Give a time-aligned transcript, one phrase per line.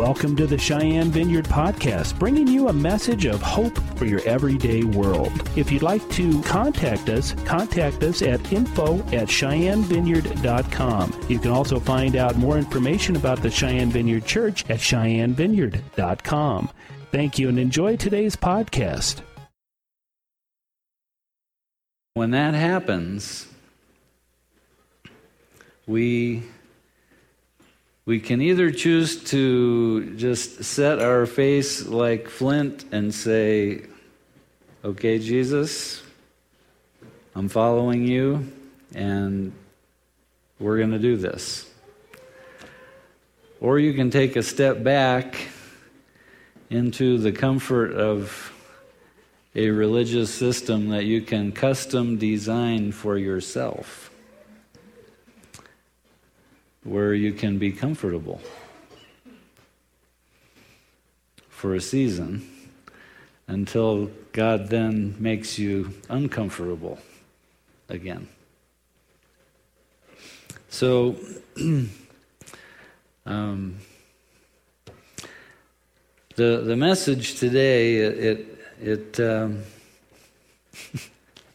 [0.00, 4.82] Welcome to the Cheyenne Vineyard Podcast, bringing you a message of hope for your everyday
[4.82, 5.30] world.
[5.56, 11.26] If you'd like to contact us, contact us at info at cheyennevineyard.com.
[11.28, 16.70] You can also find out more information about the Cheyenne Vineyard Church at cheyennevineyard.com.
[17.12, 19.20] Thank you and enjoy today's podcast.
[22.14, 23.48] When that happens,
[25.86, 26.44] we
[28.06, 33.82] we can either choose to just set our face like flint and say,
[34.82, 36.02] Okay, Jesus,
[37.34, 38.50] I'm following you,
[38.94, 39.52] and
[40.58, 41.70] we're going to do this.
[43.60, 45.48] Or you can take a step back
[46.70, 48.52] into the comfort of
[49.54, 54.09] a religious system that you can custom design for yourself
[56.84, 58.40] where you can be comfortable
[61.48, 62.48] for a season
[63.46, 66.98] until God then makes you uncomfortable
[67.88, 68.28] again.
[70.70, 71.16] So,
[73.26, 73.78] um,
[76.36, 79.64] the the message today it it, um,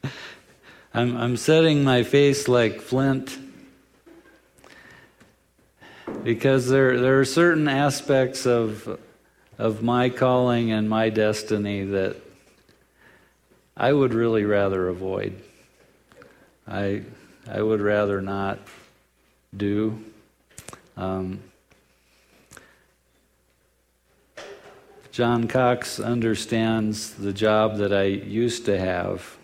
[0.93, 3.39] I'm I'm setting my face like flint
[6.23, 8.99] because there, there are certain aspects of,
[9.57, 12.15] of my calling and my destiny that
[13.77, 15.41] I would really rather avoid.
[16.67, 17.03] I,
[17.49, 18.59] I would rather not
[19.55, 20.03] do.
[20.97, 21.41] Um,
[25.11, 29.37] John Cox understands the job that I used to have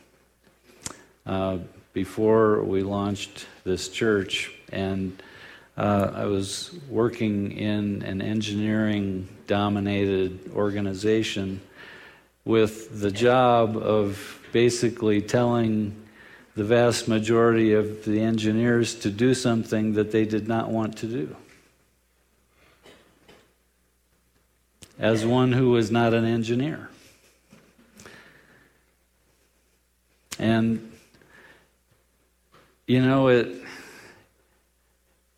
[1.26, 1.60] uh,
[1.94, 5.22] before we launched this church, and
[5.82, 11.60] uh, I was working in an engineering dominated organization
[12.46, 15.96] with the job of basically telling
[16.54, 21.08] the vast majority of the engineers to do something that they did not want to
[21.08, 21.36] do.
[25.00, 26.90] As one who was not an engineer.
[30.38, 30.92] And,
[32.86, 33.64] you know, it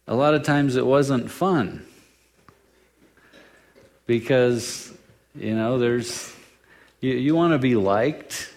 [0.07, 1.85] a lot of times it wasn't fun.
[4.05, 4.93] Because
[5.35, 6.35] you know there's
[6.99, 8.53] you, you want to be liked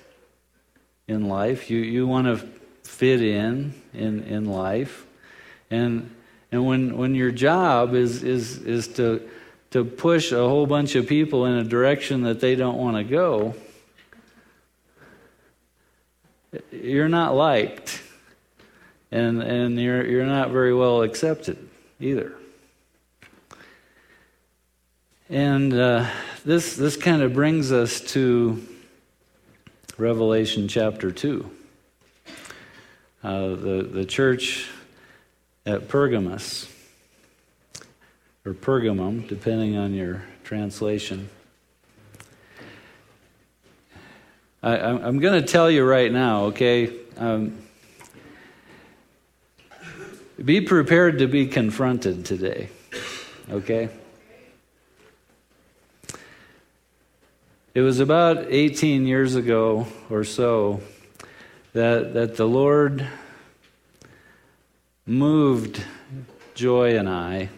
[1.06, 1.70] in life.
[1.70, 2.46] You you want to
[2.82, 5.06] fit in in in life.
[5.70, 6.14] And
[6.50, 9.28] and when when your job is is is to
[9.70, 13.04] to push a whole bunch of people in a direction that they don't want to
[13.04, 13.54] go
[16.70, 18.02] you're not liked
[19.10, 21.56] and and you're you're not very well accepted
[22.00, 22.32] either.
[25.28, 26.08] And uh,
[26.44, 28.62] this this kind of brings us to
[29.98, 31.50] Revelation chapter two.
[33.22, 34.68] Uh, the the church
[35.64, 36.72] at Pergamus
[38.44, 41.28] or Pergamum, depending on your translation.
[44.62, 46.92] I, am going to tell you right now, okay?
[47.16, 47.65] Um,
[50.44, 52.68] be prepared to be confronted today,
[53.50, 53.88] okay?
[57.74, 60.80] It was about 18 years ago or so
[61.72, 63.06] that, that the Lord
[65.06, 65.82] moved
[66.54, 67.50] Joy and I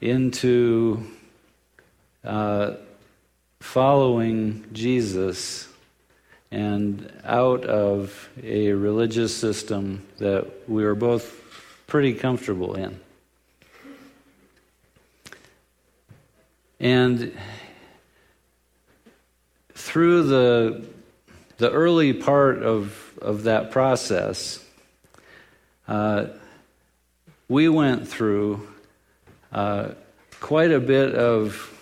[0.00, 1.04] into
[2.24, 2.72] uh,
[3.60, 5.68] following Jesus
[6.50, 11.39] and out of a religious system that we were both
[11.90, 13.00] pretty comfortable in.
[16.78, 17.36] And
[19.74, 20.86] through the,
[21.58, 24.64] the early part of, of that process,
[25.88, 26.26] uh,
[27.48, 28.68] we went through
[29.52, 29.88] uh,
[30.38, 31.76] quite a bit of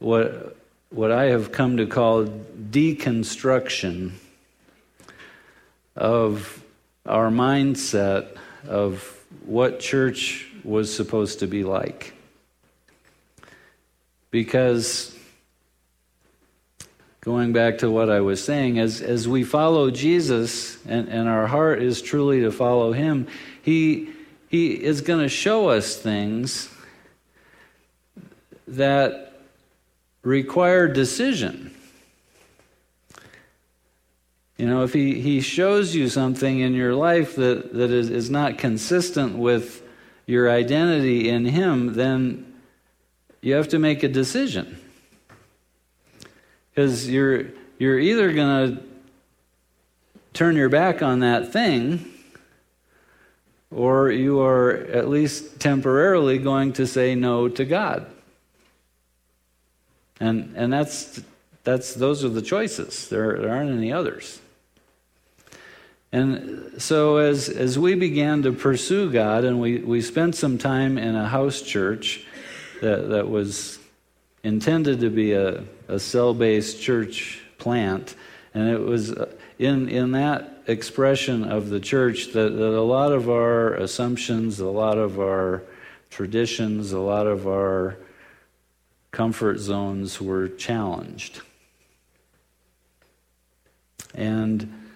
[0.00, 0.56] what,
[0.90, 4.14] what I have come to call deconstruction
[5.94, 6.60] of
[7.06, 8.36] our mindset
[8.66, 9.14] of
[9.44, 12.14] what church was supposed to be like.
[14.30, 15.16] Because,
[17.20, 21.46] going back to what I was saying, as, as we follow Jesus and, and our
[21.46, 23.26] heart is truly to follow Him,
[23.62, 24.10] He,
[24.48, 26.68] he is going to show us things
[28.66, 29.40] that
[30.22, 31.74] require decision.
[34.58, 38.28] You know, if he, he shows you something in your life that, that is, is
[38.28, 39.82] not consistent with
[40.26, 42.54] your identity in him, then
[43.40, 44.80] you have to make a decision.
[46.70, 47.46] Because you're,
[47.78, 48.82] you're either going to
[50.34, 52.04] turn your back on that thing,
[53.70, 58.10] or you are at least temporarily going to say no to God.
[60.18, 61.22] And, and that's,
[61.62, 63.08] that's, those are the choices.
[63.08, 64.40] There, there aren't any others.
[66.10, 70.96] And so, as, as we began to pursue God, and we, we spent some time
[70.96, 72.24] in a house church
[72.80, 73.78] that, that was
[74.42, 78.14] intended to be a, a cell based church plant,
[78.54, 83.12] and it was uh, in, in that expression of the church that, that a lot
[83.12, 85.62] of our assumptions, a lot of our
[86.08, 87.98] traditions, a lot of our
[89.10, 91.42] comfort zones were challenged.
[94.14, 94.87] And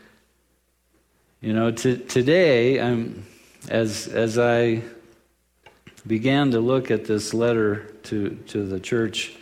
[1.43, 3.27] you know, today, I'm,
[3.69, 4.83] as, as I
[6.07, 9.35] began to look at this letter to, to the church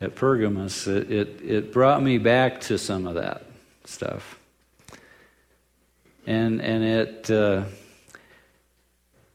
[0.00, 3.44] at Pergamos, it, it, it brought me back to some of that
[3.84, 4.40] stuff.
[6.26, 7.62] And, and it, uh,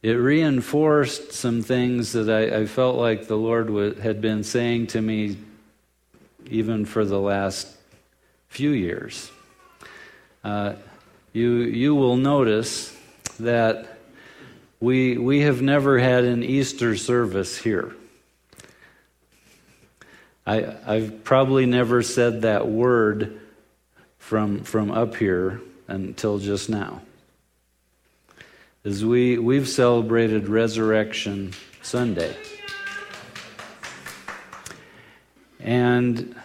[0.03, 4.87] it reinforced some things that I, I felt like the Lord w- had been saying
[4.87, 5.37] to me
[6.49, 7.73] even for the last
[8.49, 9.31] few years.
[10.43, 10.73] Uh,
[11.33, 12.95] you, you will notice
[13.39, 13.97] that
[14.79, 17.95] we, we have never had an Easter service here.
[20.45, 23.39] I, I've probably never said that word
[24.17, 27.01] from, from up here until just now.
[28.83, 31.53] As we, we've celebrated Resurrection
[31.83, 32.35] Sunday.
[35.59, 36.35] And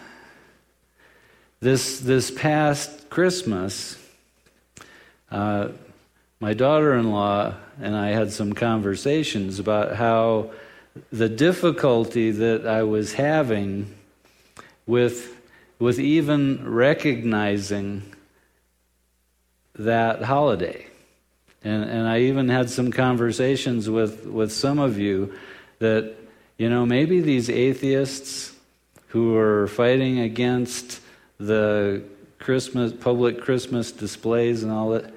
[1.59, 3.97] this, this past Christmas,
[5.31, 5.69] uh,
[6.39, 10.51] my daughter in law and I had some conversations about how
[11.11, 13.93] the difficulty that I was having
[14.85, 15.35] with,
[15.79, 18.03] with even recognizing
[19.75, 20.87] that holiday.
[21.63, 25.33] And, and I even had some conversations with, with some of you
[25.79, 26.15] that,
[26.57, 28.53] you know, maybe these atheists
[29.09, 30.99] who are fighting against
[31.39, 32.03] the
[32.39, 35.13] Christmas, public Christmas displays and all that,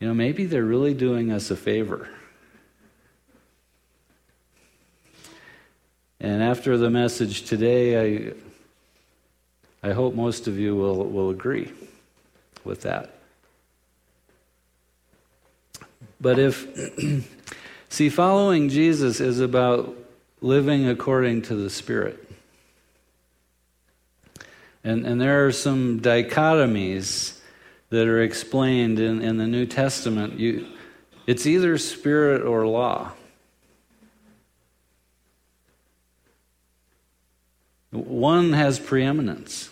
[0.00, 2.08] you know, maybe they're really doing us a favor.
[6.18, 8.32] And after the message today,
[9.82, 11.70] I, I hope most of you will, will agree
[12.64, 13.14] with that.
[16.18, 16.66] But if,
[17.88, 19.96] see, following Jesus is about
[20.40, 22.26] living according to the Spirit.
[24.82, 27.39] And, and there are some dichotomies
[27.90, 30.38] that are explained in, in the New Testament.
[30.38, 30.66] You,
[31.26, 33.12] it's either spirit or law.
[37.90, 39.70] One has preeminence.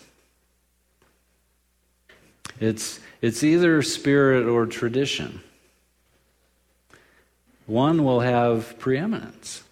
[2.59, 5.41] It's, it's either spirit or tradition.
[7.65, 9.63] One will have preeminence.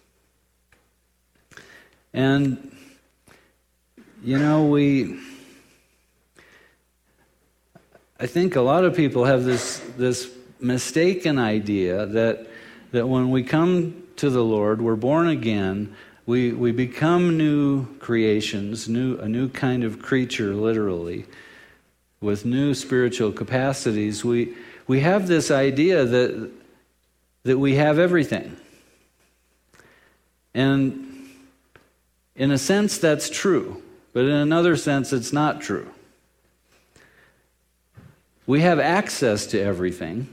[2.14, 2.74] And,
[4.24, 5.20] you know, we
[8.20, 10.28] I think a lot of people have this, this
[10.58, 12.48] mistaken idea that,
[12.90, 15.94] that when we come to the Lord, we're born again,
[16.26, 21.26] we, we become new creations, new, a new kind of creature, literally,
[22.20, 24.24] with new spiritual capacities.
[24.24, 24.56] We,
[24.88, 26.50] we have this idea that,
[27.44, 28.56] that we have everything.
[30.54, 31.28] And
[32.34, 33.80] in a sense, that's true,
[34.12, 35.88] but in another sense, it's not true.
[38.48, 40.26] We have access to everything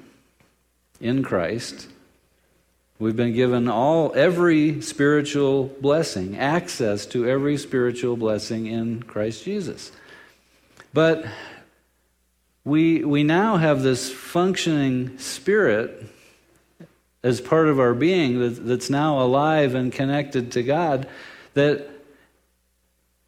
[1.01, 1.89] in Christ.
[2.98, 9.91] We've been given all every spiritual blessing, access to every spiritual blessing in Christ Jesus.
[10.93, 11.25] But
[12.63, 16.05] we we now have this functioning spirit
[17.22, 21.05] as part of our being that, that's now alive and connected to God
[21.53, 21.89] that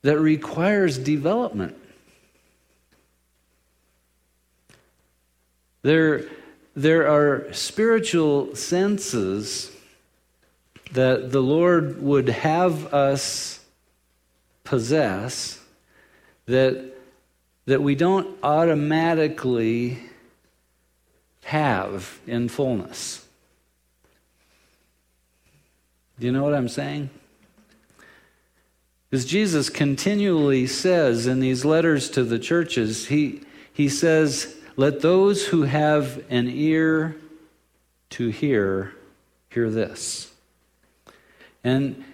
[0.03, 1.77] that requires development.
[5.81, 6.25] There,
[6.75, 9.71] there are spiritual senses
[10.91, 13.63] that the Lord would have us
[14.63, 15.59] possess
[16.45, 16.93] that,
[17.65, 19.99] that we don't automatically
[21.43, 23.25] have in fullness.
[26.19, 27.09] Do you know what I'm saying?
[29.09, 33.41] Because Jesus continually says in these letters to the churches, he,
[33.71, 37.17] he says, let those who have an ear
[38.11, 38.93] to hear,
[39.49, 40.31] hear this.
[41.63, 42.05] And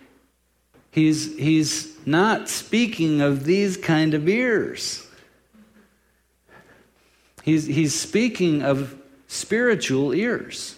[0.92, 5.06] he's, he's not speaking of these kind of ears.
[7.44, 8.96] He's, he's speaking of
[9.28, 10.78] spiritual ears.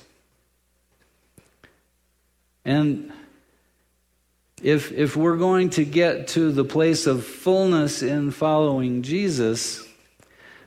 [2.65, 3.13] And
[4.63, 9.87] if, if we're going to get to the place of fullness in following Jesus,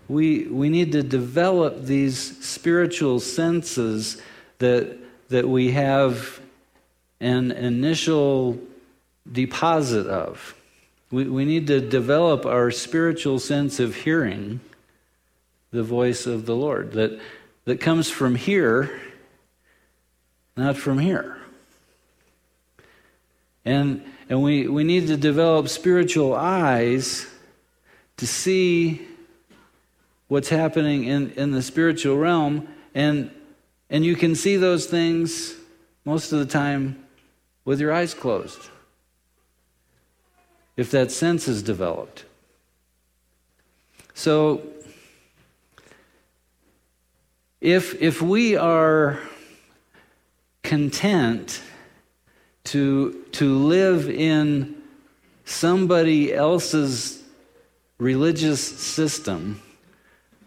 [0.08, 4.20] we, we need to develop these spiritual senses
[4.58, 4.96] that,
[5.28, 6.40] that we have
[7.20, 8.58] an initial
[9.30, 10.54] deposit of.
[11.10, 14.60] We, we need to develop our spiritual sense of hearing
[15.70, 17.20] the voice of the Lord that,
[17.66, 19.00] that comes from here,
[20.56, 21.36] not from here.
[23.66, 27.26] And, and we, we need to develop spiritual eyes
[28.16, 29.07] to see
[30.28, 32.68] what's happening in, in the spiritual realm.
[32.94, 33.30] And,
[33.90, 35.54] and you can see those things
[36.04, 37.04] most of the time
[37.64, 38.60] with your eyes closed.
[40.76, 42.24] If that sense is developed.
[44.14, 44.62] So,
[47.60, 49.18] if, if we are
[50.62, 51.60] content
[52.64, 54.76] to, to live in
[55.44, 57.22] somebody else's
[57.98, 59.60] religious system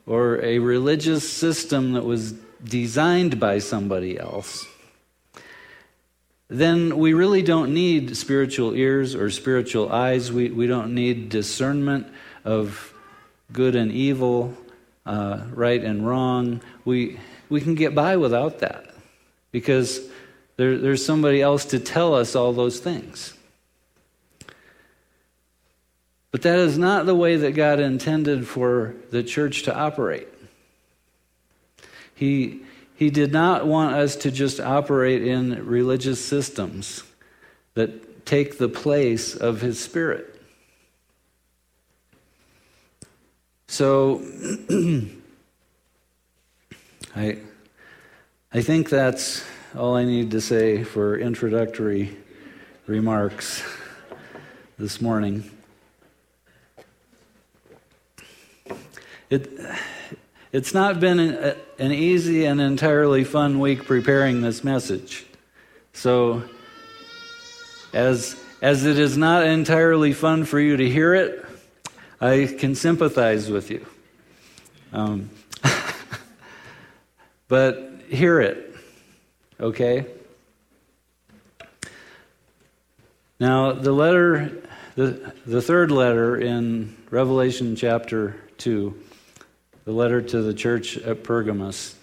[0.06, 4.66] or a religious system that was designed by somebody else,
[6.48, 10.32] then we really don't need spiritual ears or spiritual eyes.
[10.32, 12.08] We, we don't need discernment
[12.44, 12.94] of
[13.54, 14.56] good and evil,
[15.06, 16.62] uh, right and wrong.
[16.84, 18.94] We, we can get by without that
[19.52, 20.02] because
[20.58, 23.34] there, there's somebody else to tell us all those things.
[26.32, 30.30] But that is not the way that God intended for the church to operate.
[32.16, 32.62] He,
[32.96, 37.04] he did not want us to just operate in religious systems
[37.74, 40.28] that take the place of His Spirit.
[43.68, 44.22] So,
[47.16, 47.40] I,
[48.54, 49.44] I think that's
[49.76, 52.18] all I need to say for introductory
[52.86, 53.64] remarks
[54.78, 55.50] this morning.
[59.32, 59.50] It,
[60.52, 65.26] it's not been an, an easy and entirely fun week preparing this message.
[65.94, 66.44] So,
[67.94, 71.44] as, as it is not entirely fun for you to hear it,
[72.20, 73.84] I can sympathize with you.
[74.94, 75.32] Um,
[77.48, 78.72] but hear it
[79.62, 80.06] okay?
[83.40, 84.52] Now, the letter,
[84.96, 88.96] the, the third letter in Revelation chapter 2,
[89.86, 91.96] the letter to the church at Pergamos,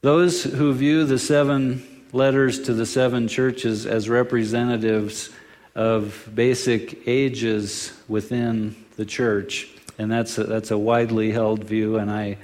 [0.00, 5.30] those who view the seven letters to the seven churches as representatives
[5.74, 9.68] of basic ages within the church,
[9.98, 12.38] and that's a, that's a widely held view, and I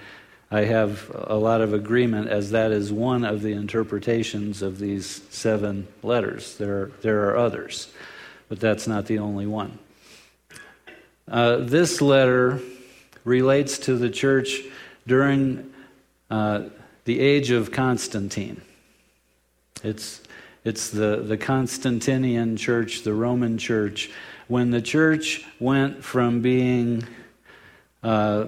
[0.50, 5.22] I have a lot of agreement as that is one of the interpretations of these
[5.30, 6.56] seven letters.
[6.56, 7.92] There, there are others,
[8.48, 9.76] but that's not the only one.
[11.26, 12.60] Uh, this letter
[13.26, 14.62] relates to the church
[15.06, 15.74] during
[16.30, 16.62] uh,
[17.04, 18.62] the age of Constantine.
[19.82, 20.22] It's,
[20.64, 24.10] it's the, the Constantinian church, the Roman church,
[24.46, 27.04] when the church went from being
[28.04, 28.46] uh,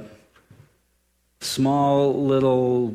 [1.40, 2.94] small little,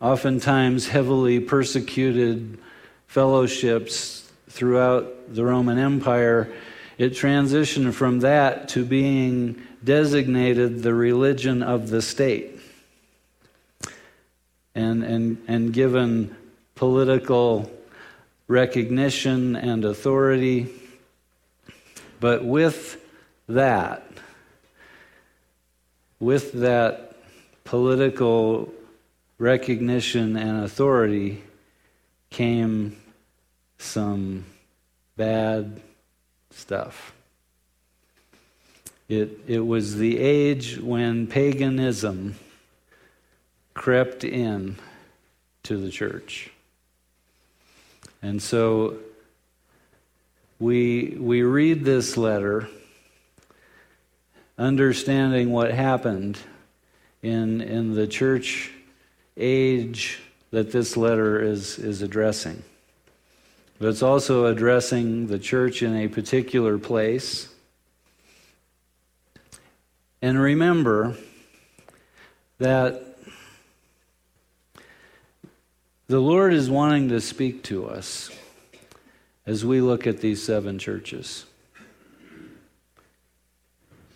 [0.00, 2.58] oftentimes heavily persecuted
[3.06, 6.52] fellowships throughout the Roman Empire,
[7.00, 12.60] it transitioned from that to being designated the religion of the state
[14.74, 16.36] and, and, and given
[16.74, 17.72] political
[18.48, 20.68] recognition and authority.
[22.20, 23.02] But with
[23.48, 24.06] that,
[26.18, 27.16] with that
[27.64, 28.70] political
[29.38, 31.42] recognition and authority
[32.28, 33.00] came
[33.78, 34.44] some
[35.16, 35.80] bad
[36.50, 37.12] stuff.
[39.08, 42.36] It, it was the age when paganism
[43.74, 44.76] crept in
[45.64, 46.50] to the church.
[48.22, 48.98] And so
[50.58, 52.68] we, we read this letter
[54.58, 56.38] understanding what happened
[57.22, 58.70] in, in the church
[59.36, 62.62] age that this letter is, is addressing.
[63.80, 67.48] But it's also addressing the church in a particular place.
[70.20, 71.16] And remember
[72.58, 73.16] that
[76.08, 78.28] the Lord is wanting to speak to us
[79.46, 81.46] as we look at these seven churches.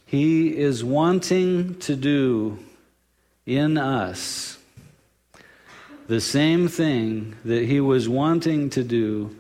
[0.05, 2.59] He is wanting to do
[3.47, 4.59] in us
[6.07, 9.35] the same thing that he was wanting to do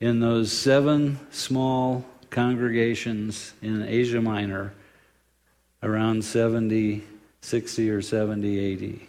[0.00, 4.74] in those seven small congregations in Asia Minor
[5.82, 7.02] around 70,
[7.40, 9.00] 60 or 70 AD.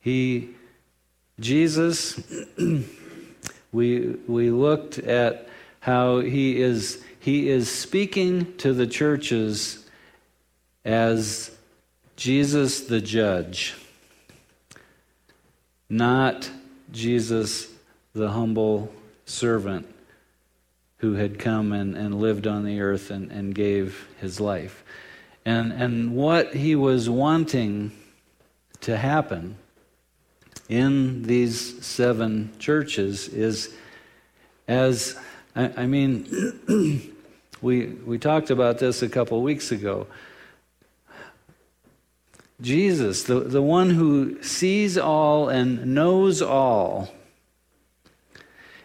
[0.00, 0.50] He,
[1.38, 2.20] Jesus,
[3.72, 5.48] we, we looked at
[5.80, 9.88] how he is, he is speaking to the churches
[10.84, 11.56] as
[12.16, 13.74] Jesus the judge,
[15.88, 16.50] not
[16.90, 17.71] Jesus
[18.14, 18.92] the humble
[19.24, 19.86] servant
[20.98, 24.84] who had come and, and lived on the earth and, and gave his life.
[25.44, 27.90] And, and what he was wanting
[28.82, 29.56] to happen
[30.68, 33.74] in these seven churches is
[34.68, 35.18] as,
[35.56, 37.12] I, I mean,
[37.62, 40.06] we, we talked about this a couple weeks ago.
[42.60, 47.12] Jesus, the, the one who sees all and knows all,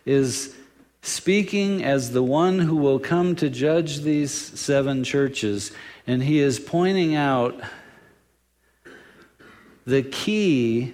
[0.07, 0.55] is
[1.01, 5.71] speaking as the one who will come to judge these seven churches,
[6.07, 7.59] and he is pointing out
[9.85, 10.93] the key,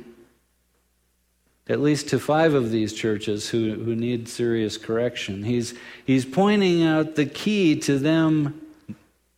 [1.67, 5.43] at least to five of these churches who, who need serious correction.
[5.43, 8.61] He's, he's pointing out the key to them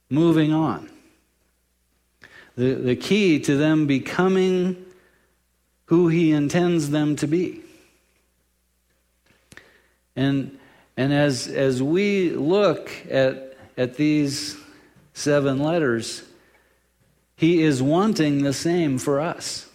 [0.10, 0.90] moving on,
[2.56, 4.86] the, the key to them becoming
[5.88, 7.65] who he intends them to be.
[10.16, 10.58] And,
[10.96, 14.58] and as, as we look at, at these
[15.14, 16.24] seven letters,
[17.36, 19.70] he is wanting the same for us.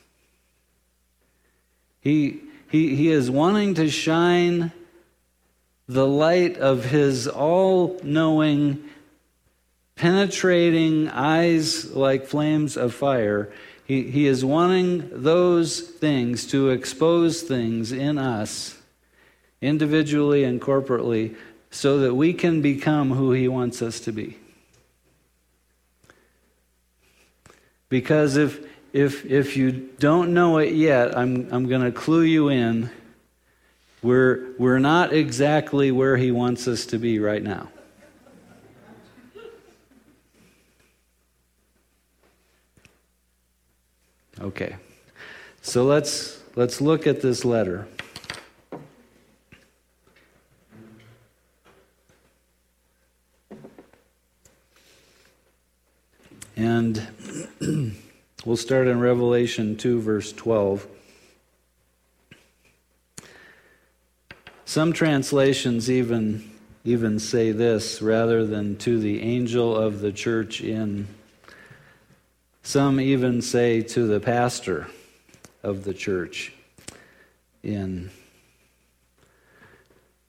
[2.00, 4.72] He, he, he is wanting to shine
[5.86, 8.84] the light of his all knowing,
[9.96, 13.52] penetrating eyes like flames of fire.
[13.84, 18.79] He, he is wanting those things to expose things in us
[19.60, 21.36] individually and corporately,
[21.70, 24.36] so that we can become who He wants us to be.
[27.88, 32.48] Because if, if, if you don't know it yet, I'm, I'm going to clue you
[32.48, 32.90] in.
[34.02, 37.68] We're, we're not exactly where He wants us to be right now.
[44.40, 44.76] Okay.
[45.60, 47.86] So let's let's look at this letter.
[56.60, 57.08] And
[58.44, 60.86] we'll start in Revelation 2, verse 12.
[64.66, 66.50] Some translations even,
[66.84, 71.08] even say this rather than to the angel of the church in.
[72.62, 74.86] Some even say to the pastor
[75.62, 76.52] of the church
[77.62, 78.10] in.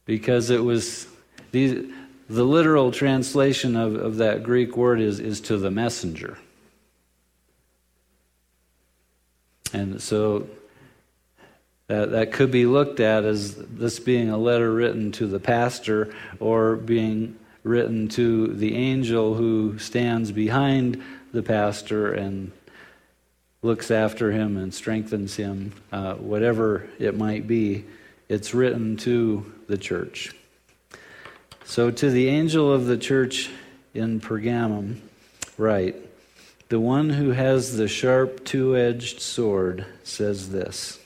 [0.05, 1.07] Because it was
[1.51, 1.91] these
[2.31, 6.37] the literal translation of, of that Greek word is, is to the messenger.
[9.73, 10.47] And so
[11.87, 16.13] that, that could be looked at as this being a letter written to the pastor
[16.39, 22.53] or being written to the angel who stands behind the pastor and
[23.61, 27.83] looks after him and strengthens him, uh, whatever it might be.
[28.29, 30.33] It's written to the church.
[31.63, 33.49] So, to the angel of the church
[33.93, 34.99] in Pergamum,
[35.57, 35.95] write
[36.69, 40.99] The one who has the sharp two edged sword says this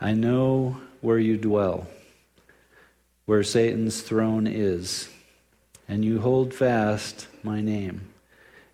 [0.00, 1.88] I know where you dwell,
[3.26, 5.08] where Satan's throne is,
[5.88, 8.02] and you hold fast my name,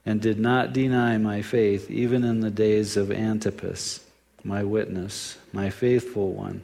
[0.05, 4.05] and did not deny my faith even in the days of Antipas,
[4.43, 6.63] my witness, my faithful one,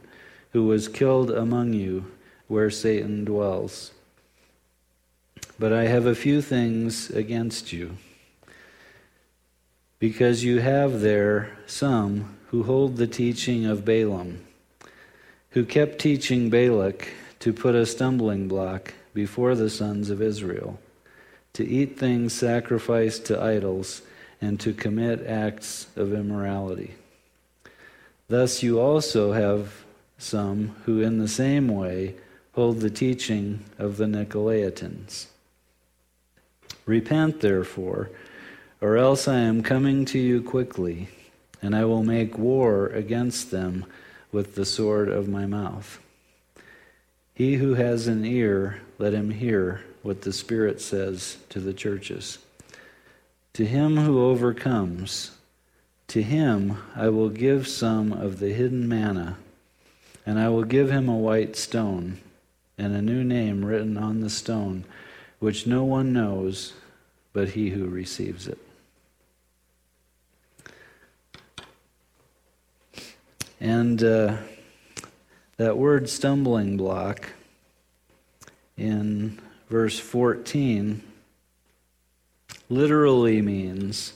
[0.51, 2.11] who was killed among you
[2.47, 3.91] where Satan dwells.
[5.61, 7.97] But I have a few things against you,
[9.99, 14.43] because you have there some who hold the teaching of Balaam,
[15.51, 17.09] who kept teaching Balak
[17.41, 20.79] to put a stumbling block before the sons of Israel,
[21.53, 24.01] to eat things sacrificed to idols,
[24.41, 26.95] and to commit acts of immorality.
[28.29, 29.85] Thus you also have
[30.17, 32.15] some who, in the same way,
[32.53, 35.27] hold the teaching of the Nicolaitans.
[36.85, 38.09] Repent, therefore,
[38.79, 41.09] or else I am coming to you quickly,
[41.61, 43.85] and I will make war against them
[44.31, 45.99] with the sword of my mouth.
[47.33, 52.39] He who has an ear, let him hear what the Spirit says to the churches.
[53.53, 55.31] To him who overcomes,
[56.07, 59.37] to him I will give some of the hidden manna,
[60.25, 62.19] and I will give him a white stone,
[62.77, 64.85] and a new name written on the stone,
[65.41, 66.73] which no one knows
[67.33, 68.59] but he who receives it.
[73.59, 74.37] And uh,
[75.57, 77.29] that word stumbling block
[78.77, 81.01] in verse 14
[82.69, 84.13] literally means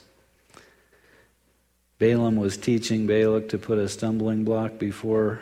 [1.97, 5.39] Balaam was teaching Balak to put a stumbling block before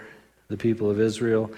[0.48, 1.52] the people of Israel.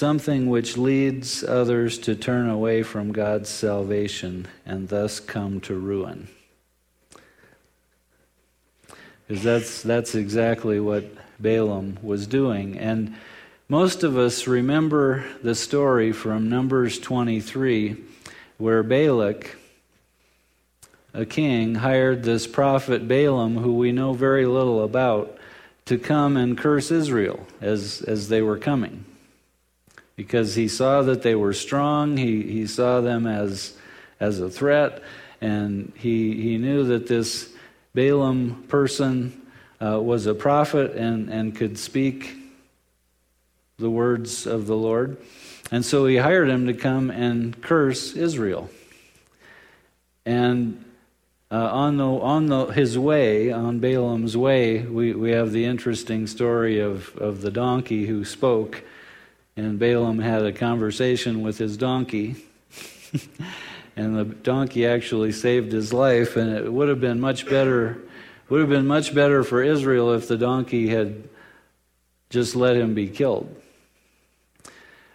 [0.00, 6.28] Something which leads others to turn away from God's salvation and thus come to ruin.
[9.28, 11.04] Because that's, that's exactly what
[11.38, 12.78] Balaam was doing.
[12.78, 13.14] And
[13.68, 18.02] most of us remember the story from Numbers 23
[18.56, 19.54] where Balak,
[21.12, 25.36] a king, hired this prophet Balaam, who we know very little about,
[25.84, 29.04] to come and curse Israel as, as they were coming.
[30.20, 33.72] Because he saw that they were strong, he, he saw them as,
[34.20, 35.02] as a threat,
[35.40, 37.50] and he, he knew that this
[37.94, 39.40] Balaam person
[39.82, 42.36] uh, was a prophet and, and could speak
[43.78, 45.16] the words of the Lord.
[45.70, 48.68] And so he hired him to come and curse Israel.
[50.26, 50.84] And
[51.50, 56.26] uh, on, the, on the, his way, on Balaam's way, we, we have the interesting
[56.26, 58.84] story of, of the donkey who spoke.
[59.60, 62.36] And Balaam had a conversation with his donkey.
[63.96, 66.36] and the donkey actually saved his life.
[66.36, 67.98] And it would have been much better,
[68.48, 71.28] would have been much better for Israel if the donkey had
[72.30, 73.54] just let him be killed.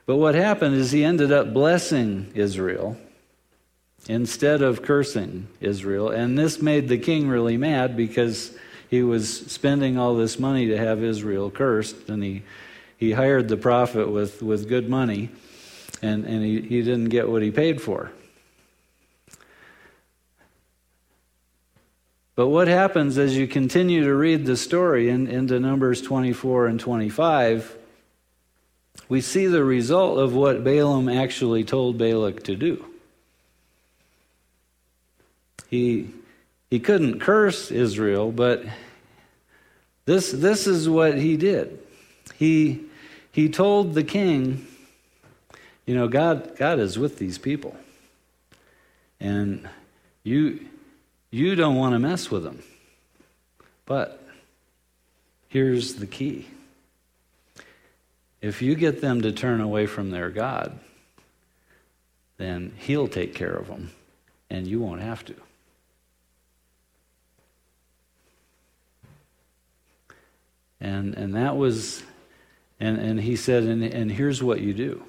[0.05, 2.97] But what happened is he ended up blessing Israel
[4.07, 6.09] instead of cursing Israel.
[6.09, 8.55] And this made the king really mad because
[8.91, 12.09] he was spending all this money to have Israel cursed.
[12.09, 12.43] And he,
[12.97, 15.29] he hired the prophet with, with good money,
[16.01, 18.11] and, and he, he didn't get what he paid for.
[22.35, 26.79] But what happens as you continue to read the story in, into Numbers 24 and
[26.79, 27.77] 25?
[29.07, 32.85] we see the result of what Balaam actually told Balak to do.
[35.69, 36.09] He,
[36.69, 38.63] he couldn't curse Israel, but
[40.05, 41.79] this, this is what he did.
[42.33, 42.81] He,
[43.31, 44.65] he told the king,
[45.85, 47.75] you know, God, God is with these people.
[49.19, 49.69] And
[50.23, 50.65] you,
[51.31, 52.63] you don't want to mess with them.
[53.85, 54.21] But
[55.47, 56.47] here's the key
[58.41, 60.77] if you get them to turn away from their God,
[62.37, 63.91] then He'll take care of them,
[64.49, 65.35] and you won't have to.
[70.79, 72.03] And, and that was,
[72.79, 75.03] and, and he said, and, and here's what you do.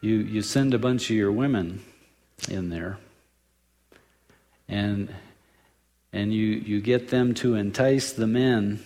[0.00, 1.82] You, you send a bunch of your women
[2.48, 2.98] in there,
[4.68, 5.12] and,
[6.12, 8.80] and you, you get them to entice the men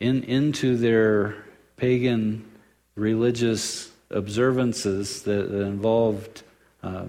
[0.00, 1.36] in, into their
[1.76, 2.44] pagan
[2.94, 6.42] religious observances that, involved
[6.82, 7.04] uh,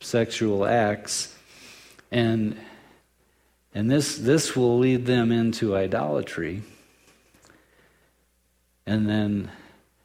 [0.00, 1.34] sexual acts,
[2.10, 2.56] and
[3.74, 6.62] and this this will lead them into idolatry,
[8.88, 9.50] and then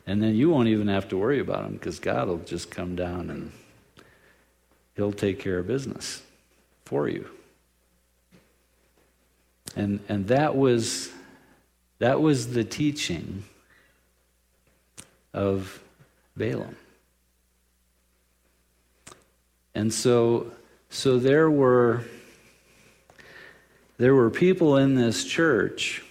[0.05, 2.95] and then you won't even have to worry about them because God will just come
[2.95, 3.51] down and
[4.95, 6.21] He'll take care of business
[6.83, 7.29] for you.
[9.75, 11.09] And and that was
[11.99, 13.45] that was the teaching
[15.33, 15.81] of
[16.35, 16.75] Balaam.
[19.73, 20.51] And so,
[20.89, 22.03] so there were
[23.97, 26.02] there were people in this church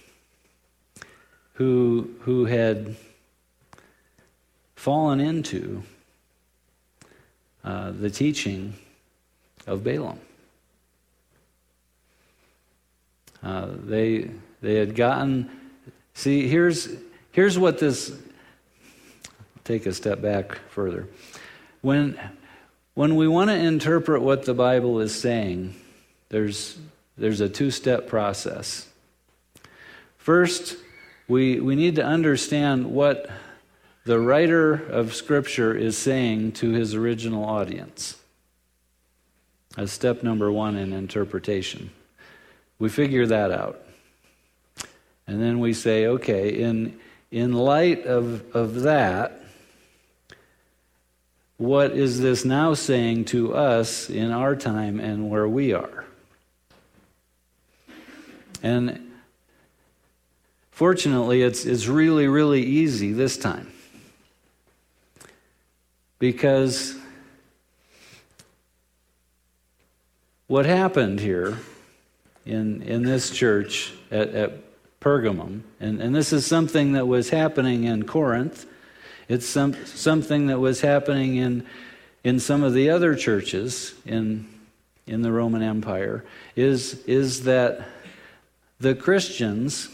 [1.63, 2.95] who who had
[4.75, 5.83] fallen into
[7.63, 8.73] uh, the teaching
[9.65, 10.19] of Balaam.
[13.41, 14.29] Uh, they
[14.61, 15.49] they had gotten
[16.13, 16.89] See, here's,
[17.31, 18.13] here's what this,
[19.63, 21.07] take a step back further.
[21.81, 22.19] When,
[22.93, 25.75] when we want to interpret what the Bible is saying,
[26.29, 26.77] there's,
[27.17, 28.87] there's a two step process.
[30.17, 30.77] First,
[31.27, 33.29] we, we need to understand what
[34.05, 38.17] the writer of Scripture is saying to his original audience.
[39.77, 41.89] As step number one in interpretation.
[42.79, 43.79] We figure that out.
[45.25, 46.99] And then we say, okay, in,
[47.31, 49.39] in light of, of that,
[51.57, 56.05] what is this now saying to us in our time and where we are?
[58.61, 59.12] And
[60.83, 63.71] fortunately, it's, it's really, really easy this time.
[66.19, 66.93] Because
[70.47, 71.57] what happened here
[72.45, 74.51] in, in this church at, at
[74.99, 78.65] Pergamum, and, and this is something that was happening in Corinth,
[79.29, 81.65] it's some, something that was happening in,
[82.25, 84.49] in some of the other churches in,
[85.07, 86.25] in the Roman Empire,
[86.57, 87.87] is, is that
[88.81, 89.87] the Christians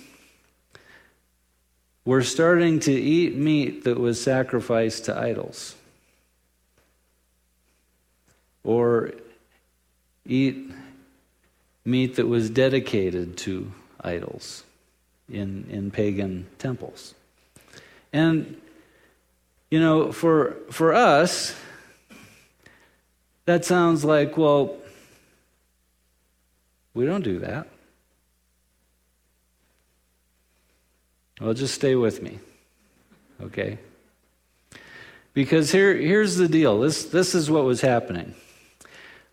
[2.06, 5.76] were starting to eat meat that was sacrificed to idols.
[8.64, 9.14] Or
[10.26, 10.72] eat
[11.86, 14.64] meat that was dedicated to idols
[15.30, 17.16] in, in pagan temples.
[18.12, 18.60] And,
[19.70, 21.56] you know, for, for us,
[23.46, 24.78] that sounds like, well,
[26.94, 27.68] we don't do that.
[31.40, 32.40] Well, just stay with me,
[33.42, 33.80] okay?
[35.34, 38.36] Because here, here's the deal this, this is what was happening.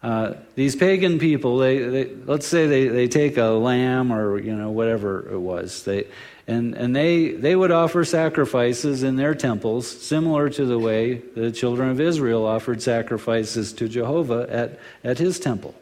[0.02, 4.54] Uh, these pagan people, they, they, let's say they, they take a lamb or you
[4.54, 6.06] know whatever it was, they,
[6.46, 11.50] and, and they, they would offer sacrifices in their temples, similar to the way the
[11.50, 15.74] children of Israel offered sacrifices to Jehovah at, at his temple.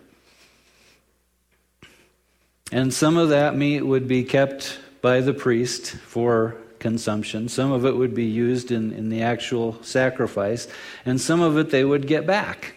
[2.73, 7.47] And some of that meat would be kept by the priest for consumption.
[7.47, 10.67] Some of it would be used in, in the actual sacrifice,
[11.05, 12.77] and some of it they would get back.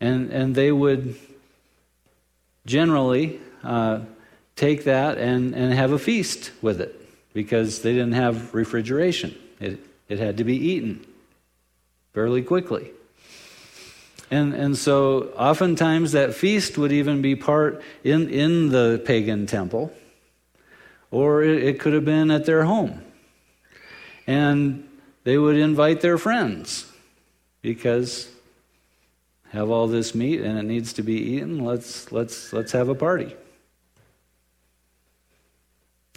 [0.00, 1.16] And, and they would
[2.66, 4.02] generally uh,
[4.54, 9.34] take that and, and have a feast with it because they didn't have refrigeration.
[9.58, 11.04] It, it had to be eaten
[12.12, 12.92] fairly quickly.
[14.30, 19.92] And, and so oftentimes that feast would even be part in, in the pagan temple
[21.14, 23.00] or it, could have been at their home.
[24.26, 24.88] And
[25.22, 26.90] they would invite their friends
[27.62, 28.28] because
[29.50, 31.64] have all this meat and it needs to be eaten.
[31.64, 33.36] Let's let's let's have a party.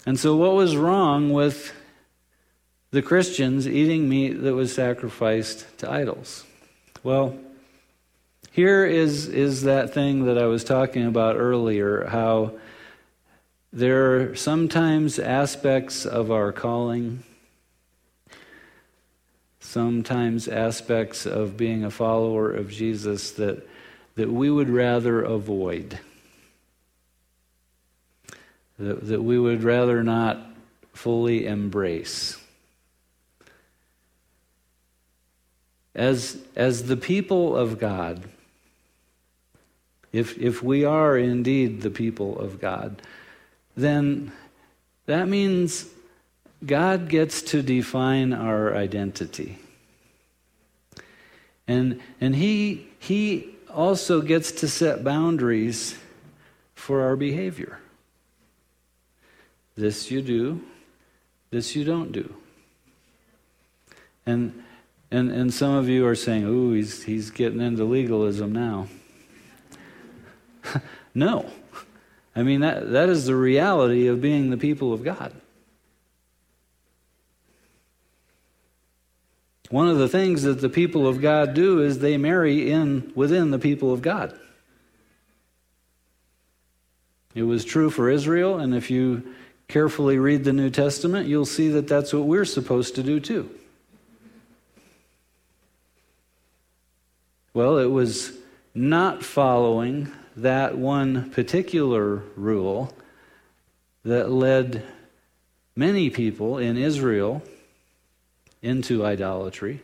[0.07, 1.73] And so what was wrong with
[2.89, 6.43] the Christians eating meat that was sacrificed to idols?
[7.03, 7.37] Well,
[8.51, 12.53] here is is that thing that I was talking about earlier how
[13.77, 17.21] there are sometimes aspects of our calling,
[19.59, 23.69] sometimes aspects of being a follower of Jesus that,
[24.15, 25.99] that we would rather avoid,
[28.79, 30.39] that, that we would rather not
[30.93, 32.35] fully embrace.
[35.93, 38.23] As, as the people of God,
[40.11, 43.03] if, if we are indeed the people of God,
[43.77, 44.31] then
[45.05, 45.85] that means
[46.65, 49.59] God gets to define our identity.
[51.67, 55.95] And, and he, he also gets to set boundaries
[56.73, 57.79] for our behavior.
[59.75, 60.61] This you do,
[61.51, 62.33] this you don't do.
[64.25, 64.63] And,
[65.11, 68.87] and, and some of you are saying, ooh, he's, he's getting into legalism now.
[71.13, 71.49] no.
[72.37, 75.33] I mean, that, that is the reality of being the people of God.
[79.71, 83.49] One of the things that the people of God do is they marry in within
[83.49, 84.39] the people of God.
[87.33, 89.33] It was true for Israel, and if you
[89.67, 93.49] carefully read the New Testament, you'll see that that's what we're supposed to do too.
[97.55, 98.31] Well, it was
[98.75, 102.93] not following that one particular rule
[104.03, 104.83] that led
[105.75, 107.41] many people in Israel
[108.61, 109.81] into idolatry.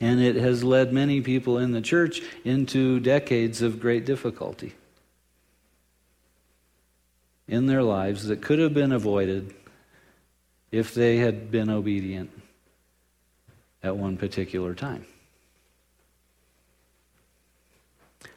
[0.00, 4.74] And it has led many people in the church into decades of great difficulty
[7.46, 9.54] in their lives that could have been avoided
[10.70, 12.30] if they had been obedient
[13.82, 15.04] at one particular time.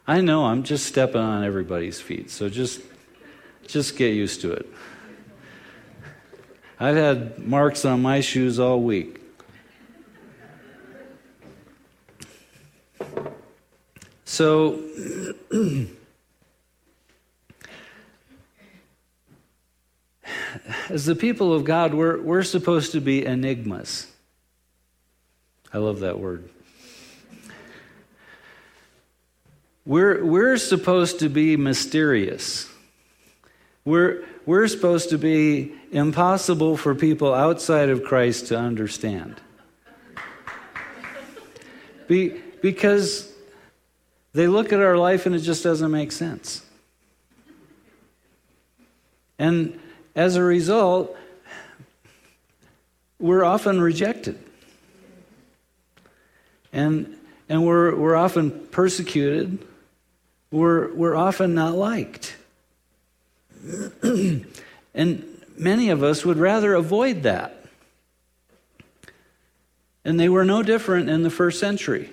[0.07, 2.81] I know I'm just stepping on everybody's feet, so just
[3.67, 4.67] just get used to it.
[6.79, 9.21] I've had marks on my shoes all week.
[14.25, 14.81] So
[20.89, 24.11] as the people of God, we're, we're supposed to be enigmas.
[25.71, 26.49] I love that word.
[29.85, 32.67] We're, we're supposed to be mysterious.
[33.83, 39.39] We're, we're supposed to be impossible for people outside of Christ to understand.
[42.07, 43.31] Be, because
[44.33, 46.63] they look at our life and it just doesn't make sense.
[49.37, 49.79] And
[50.15, 51.15] as a result,
[53.19, 54.39] we're often rejected.
[56.73, 57.17] And,
[57.49, 59.65] and we're, we're often persecuted.
[60.51, 62.35] We're, we're often not liked.
[64.03, 65.25] and
[65.57, 67.65] many of us would rather avoid that.
[70.03, 72.09] And they were no different in the first century.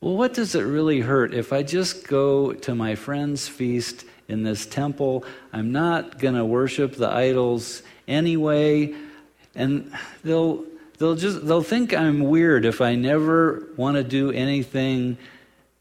[0.00, 4.44] Well, what does it really hurt if I just go to my friend's feast in
[4.44, 5.24] this temple?
[5.52, 8.94] I'm not going to worship the idols anyway,
[9.56, 10.64] and they'll
[10.98, 15.16] they'll just they'll think I'm weird if I never want to do anything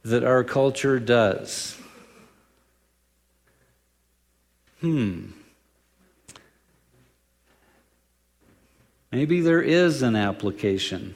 [0.03, 1.77] that our culture does.
[4.81, 5.31] Hmm.
[9.11, 11.15] Maybe there is an application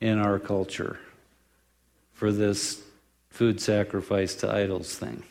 [0.00, 0.98] in our culture
[2.12, 2.82] for this
[3.30, 5.22] food sacrifice to idols thing.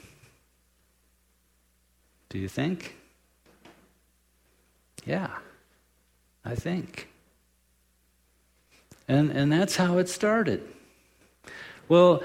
[2.30, 2.96] Do you think?
[5.06, 5.32] Yeah,
[6.46, 7.10] I think.
[9.08, 10.68] And, and that's how it started.
[11.88, 12.24] Well,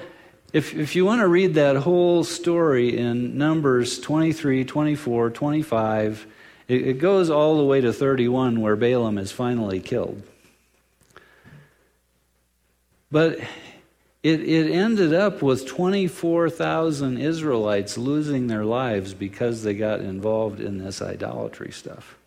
[0.51, 6.27] if, if you want to read that whole story in Numbers 23, 24, 25,
[6.67, 10.21] it, it goes all the way to 31 where Balaam is finally killed.
[13.09, 13.39] But
[14.23, 20.77] it, it ended up with 24,000 Israelites losing their lives because they got involved in
[20.77, 22.17] this idolatry stuff.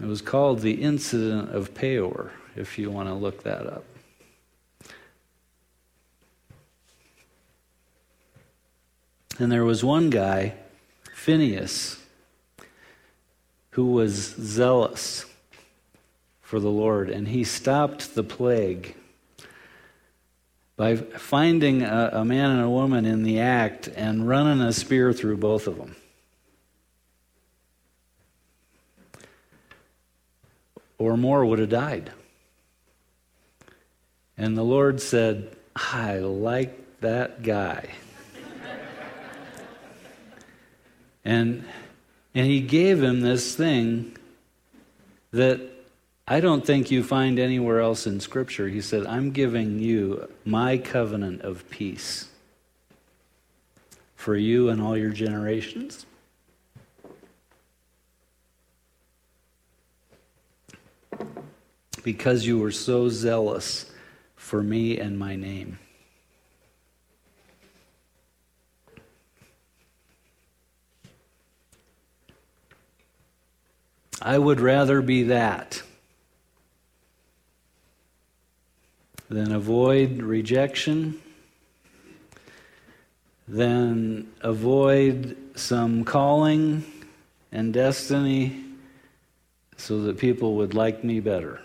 [0.00, 3.84] It was called the Incident of Peor, if you want to look that up.
[9.38, 10.54] And there was one guy,
[11.14, 12.02] Phineas,
[13.72, 15.26] who was zealous
[16.40, 18.96] for the Lord, and he stopped the plague
[20.76, 25.12] by finding a, a, man and a woman in the act and running a spear
[25.12, 25.94] through both of them.
[31.00, 32.12] Or more would have died.
[34.36, 37.88] And the Lord said, I like that guy.
[41.22, 41.66] And,
[42.34, 44.16] and he gave him this thing
[45.32, 45.60] that
[46.26, 48.68] I don't think you find anywhere else in Scripture.
[48.68, 52.30] He said, I'm giving you my covenant of peace
[54.16, 56.06] for you and all your generations.
[62.02, 63.90] Because you were so zealous
[64.36, 65.78] for me and my name.
[74.22, 75.82] I would rather be that
[79.30, 81.20] than avoid rejection,
[83.46, 86.84] than avoid some calling
[87.52, 88.64] and destiny
[89.76, 91.60] so that people would like me better.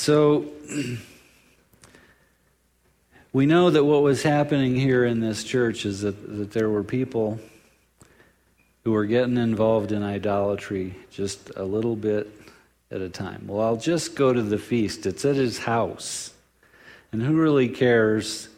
[0.00, 0.46] So,
[3.34, 6.82] we know that what was happening here in this church is that, that there were
[6.82, 7.38] people
[8.82, 12.32] who were getting involved in idolatry just a little bit
[12.90, 13.46] at a time.
[13.46, 15.04] Well, I'll just go to the feast.
[15.04, 16.32] It's at his house.
[17.12, 18.48] And who really cares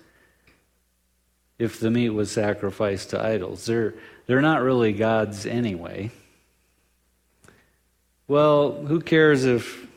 [1.59, 3.66] if the meat was sacrificed to idols?
[3.66, 3.94] They're,
[4.28, 6.12] they're not really God's anyway.
[8.28, 9.88] Well, who cares if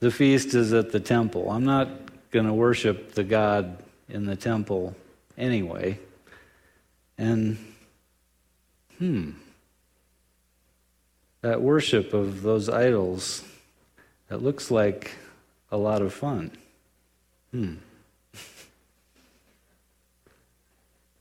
[0.00, 1.50] the feast is at the temple?
[1.50, 1.88] I'm not
[2.30, 3.78] going to worship the God
[4.08, 4.94] in the temple
[5.36, 5.98] anyway.
[7.18, 7.58] And,
[8.98, 9.32] hmm
[11.46, 13.44] that worship of those idols
[14.26, 15.12] that looks like
[15.70, 16.50] a lot of fun.
[17.52, 17.74] Hmm.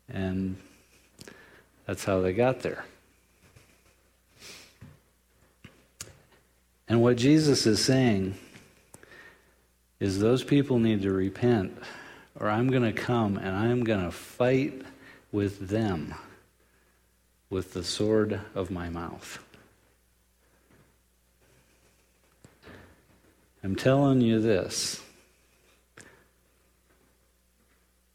[0.10, 0.58] and
[1.86, 2.86] that's how they got there.
[6.88, 8.34] And what Jesus is saying
[10.00, 11.78] is those people need to repent,
[12.40, 14.82] or I'm going to come and I'm going to fight
[15.32, 16.14] with them
[17.50, 19.40] with the sword of my mouth.
[23.64, 25.02] I'm telling you this.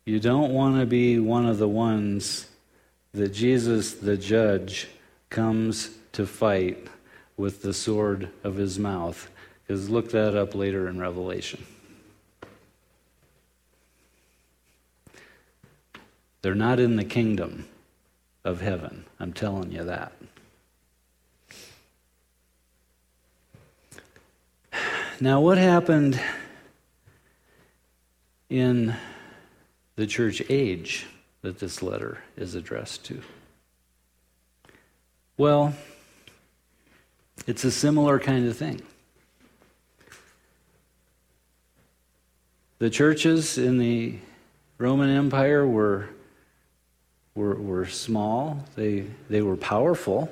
[0.04, 2.46] You don't want to be one of the ones
[3.12, 4.88] that Jesus, the judge,
[5.28, 6.88] comes to fight
[7.36, 9.30] with the sword of his mouth.
[9.70, 11.64] Because look that up later in Revelation.
[16.42, 17.68] They're not in the kingdom
[18.44, 19.04] of heaven.
[19.20, 20.12] I'm telling you that.
[25.20, 26.20] Now, what happened
[28.48, 28.96] in
[29.94, 31.06] the church age
[31.42, 33.22] that this letter is addressed to?
[35.36, 35.74] Well,
[37.46, 38.82] it's a similar kind of thing.
[42.80, 44.16] The churches in the
[44.78, 46.08] Roman Empire were
[47.34, 50.30] were, were small, they, they were powerful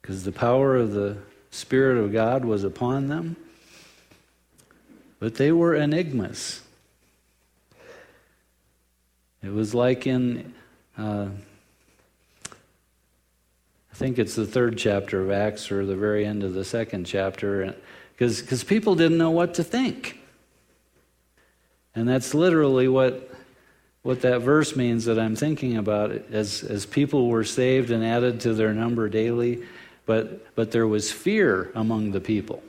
[0.00, 1.18] because the power of the
[1.50, 3.36] Spirit of God was upon them,
[5.18, 6.62] but they were enigmas.
[9.42, 10.54] It was like in,
[10.96, 11.28] uh,
[12.46, 17.04] I think it's the third chapter of Acts or the very end of the second
[17.04, 17.74] chapter,
[18.16, 20.20] because people didn't know what to think.
[21.96, 23.28] And that's literally what
[24.06, 28.42] what that verse means that I'm thinking about as, as people were saved and added
[28.42, 29.64] to their number daily,
[30.06, 32.62] but, but there was fear among the people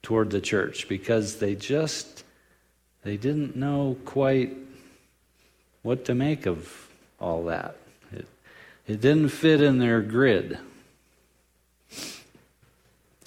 [0.00, 2.24] toward the church because they just
[3.02, 4.56] they didn't know quite
[5.82, 6.88] what to make of
[7.20, 7.76] all that.
[8.10, 8.26] It,
[8.86, 10.58] it didn't fit in their grid.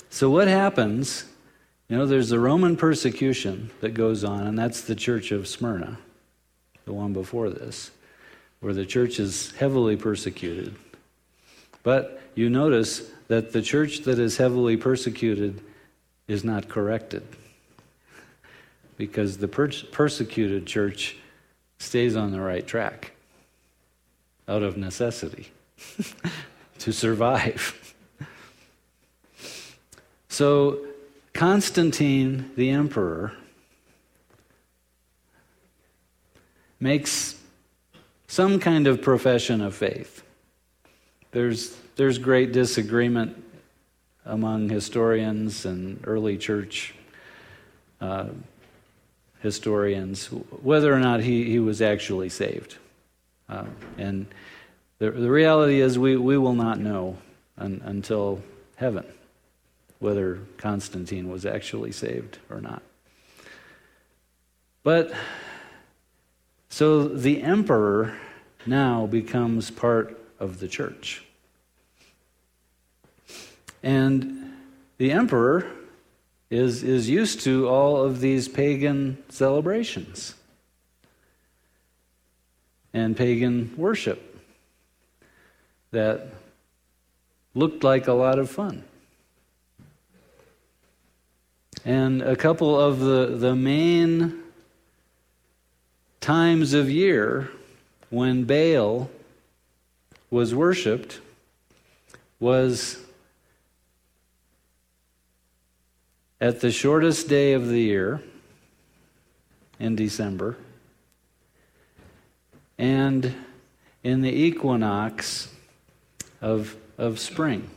[0.10, 1.26] So what happens?
[1.90, 5.98] You know, there's the Roman persecution that goes on, and that's the church of Smyrna
[6.88, 7.92] the one before this,
[8.62, 10.74] where the church is heavily persecuted.
[11.84, 15.62] But you notice that the church that is heavily persecuted
[16.28, 17.24] is not corrected
[18.96, 21.18] because the per- persecuted church
[21.78, 23.12] stays on the right track
[24.48, 25.52] out of necessity
[26.80, 27.94] to survive.
[30.30, 30.87] so,
[31.38, 33.32] Constantine the emperor
[36.80, 37.40] makes
[38.26, 40.24] some kind of profession of faith.
[41.30, 43.44] There's, there's great disagreement
[44.26, 46.96] among historians and early church
[48.02, 48.30] uh,
[49.44, 50.26] historians
[50.64, 52.78] whether or not he, he was actually saved.
[53.48, 53.66] Uh,
[54.00, 54.26] and
[54.98, 57.16] the, the reality is, we, we will not know
[57.60, 58.42] un, until
[58.78, 59.06] heaven
[60.00, 62.82] whether Constantine was actually saved or not.
[64.84, 65.12] But
[66.70, 68.18] so the emperor
[68.66, 71.26] now becomes part of the church.
[73.82, 74.54] And
[74.98, 75.70] the emperor
[76.50, 80.36] is, is used to all of these pagan celebrations
[82.94, 84.40] and pagan worship
[85.92, 86.28] that
[87.54, 88.84] looked like a lot of fun.
[91.88, 94.44] And a couple of the, the main
[96.20, 97.50] times of year
[98.10, 99.10] when Baal
[100.30, 101.22] was worshiped
[102.42, 103.02] was
[106.42, 108.22] at the shortest day of the year
[109.80, 110.58] in December
[112.78, 113.34] and
[114.04, 115.56] in the equinox
[116.42, 117.70] of, of spring.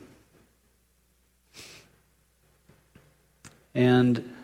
[3.74, 4.34] And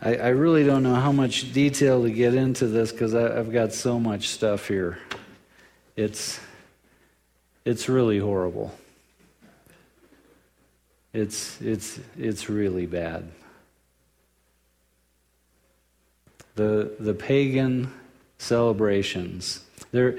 [0.00, 3.72] I, I really don't know how much detail to get into this because I've got
[3.72, 4.98] so much stuff here.
[5.96, 6.38] It's,
[7.64, 8.74] it's really horrible.
[11.12, 13.30] It's, it's, it's really bad.
[16.56, 17.92] The, the pagan
[18.38, 19.64] celebrations.
[19.90, 20.18] There,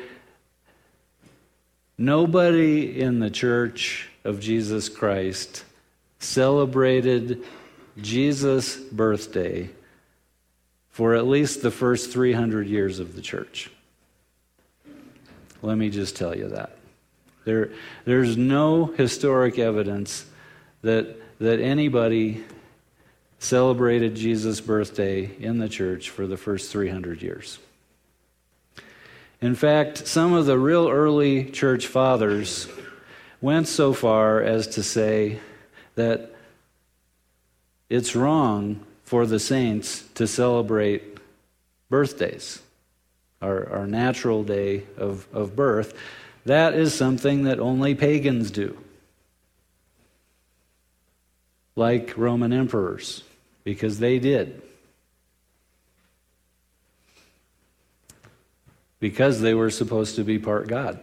[1.98, 5.64] nobody in the church of Jesus Christ
[6.20, 7.44] celebrated
[8.02, 9.70] Jesus' birthday
[10.90, 13.70] for at least the first 300 years of the church.
[15.62, 16.78] Let me just tell you that.
[17.44, 17.72] There,
[18.06, 20.26] there's no historic evidence
[20.82, 22.44] that, that anybody
[23.40, 27.60] celebrated Jesus' birthday in the church for the first 300 years.
[29.42, 32.68] In fact, some of the real early church fathers
[33.42, 35.40] went so far as to say
[35.96, 36.32] that
[37.90, 41.18] it's wrong for the saints to celebrate
[41.90, 42.62] birthdays,
[43.42, 45.94] our, our natural day of, of birth.
[46.46, 48.78] That is something that only pagans do,
[51.76, 53.24] like Roman emperors,
[53.64, 54.62] because they did.
[59.00, 61.00] Because they were supposed to be part God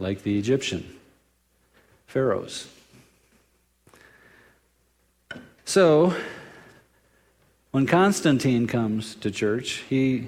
[0.00, 0.98] like the Egyptian
[2.06, 2.66] pharaohs.
[5.64, 6.16] So,
[7.70, 10.26] when Constantine comes to church, he,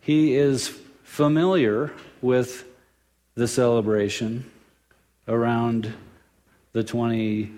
[0.00, 1.90] he is familiar
[2.22, 2.64] with
[3.34, 4.48] the celebration
[5.26, 5.92] around
[6.72, 7.50] the 22nd,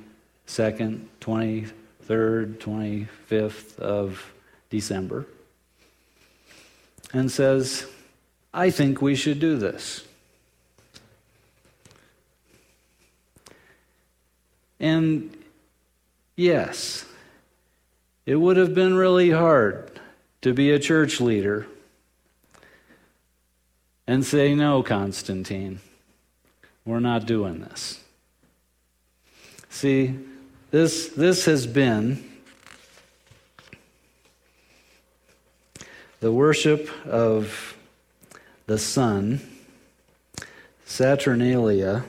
[1.21, 4.33] 23rd, 25th of
[4.71, 5.27] December
[7.13, 7.87] and says,
[8.55, 10.05] I think we should do this.
[14.81, 15.37] And
[16.37, 17.05] yes,
[18.25, 20.01] it would have been really hard
[20.41, 21.67] to be a church leader
[24.07, 25.81] and say, No, Constantine,
[26.85, 28.03] we're not doing this.
[29.69, 30.19] See,
[30.71, 32.25] this, this has been
[36.21, 37.77] the worship of
[38.67, 39.41] the sun,
[40.85, 42.05] Saturnalia,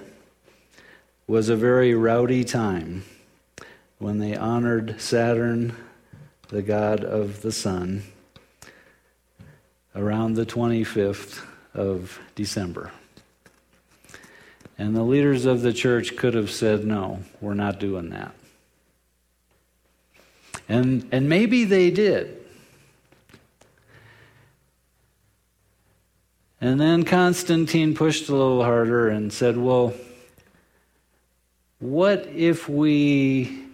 [1.28, 3.04] was a very rowdy time
[4.00, 5.76] when they honored Saturn,
[6.50, 8.04] the god of the sun,
[9.96, 12.92] around the 25th of December.
[14.78, 18.34] And the leaders of the church could have said, no, we're not doing that.
[20.68, 22.38] And, and maybe they did.
[26.60, 29.94] And then Constantine pushed a little harder and said, well,
[31.82, 33.66] what if we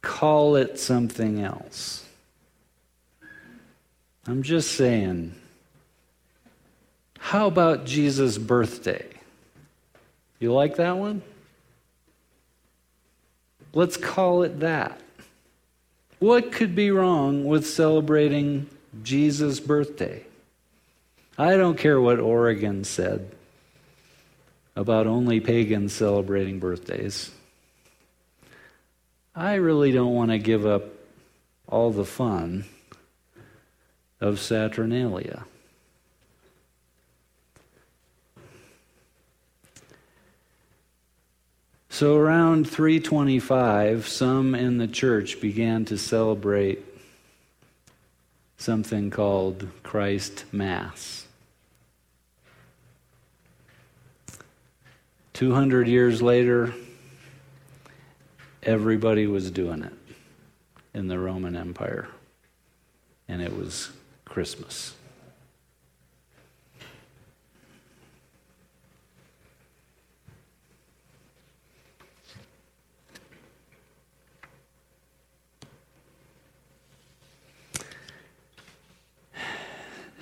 [0.00, 2.04] call it something else?
[4.26, 5.34] I'm just saying,
[7.18, 9.06] how about Jesus' birthday?
[10.40, 11.22] You like that one?
[13.74, 15.00] Let's call it that.
[16.18, 18.68] What could be wrong with celebrating
[19.02, 20.24] Jesus' birthday?
[21.36, 23.30] I don't care what Origen said
[24.74, 27.30] about only pagans celebrating birthdays.
[29.34, 30.84] I really don't want to give up
[31.66, 32.64] all the fun
[34.20, 35.44] of Saturnalia.
[41.88, 46.84] So around 325, some in the church began to celebrate
[48.56, 51.26] something called Christ Mass.
[55.42, 56.72] 200 years later,
[58.62, 59.92] everybody was doing it
[60.94, 62.06] in the Roman Empire,
[63.26, 63.90] and it was
[64.24, 64.94] Christmas.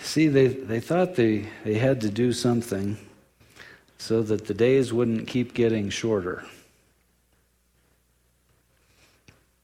[0.01, 2.97] See, they, they thought they, they had to do something
[4.11, 6.45] so that the days wouldn't keep getting shorter.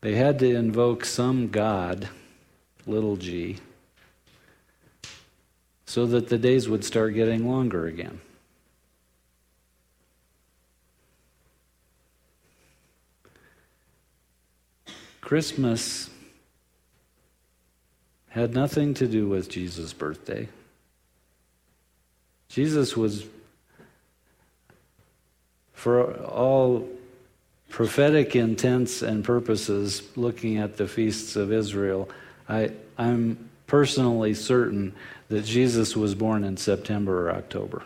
[0.03, 2.09] They had to invoke some God,
[2.87, 3.57] little g,
[5.85, 8.21] so that the days would start getting longer again.
[15.21, 16.09] Christmas
[18.29, 20.49] had nothing to do with Jesus' birthday.
[22.49, 23.27] Jesus was,
[25.77, 26.89] for all
[27.69, 32.09] prophetic intents and purposes, looking at the feasts of Israel,
[32.49, 34.95] I, I'm personally certain
[35.29, 37.85] that Jesus was born in September or October.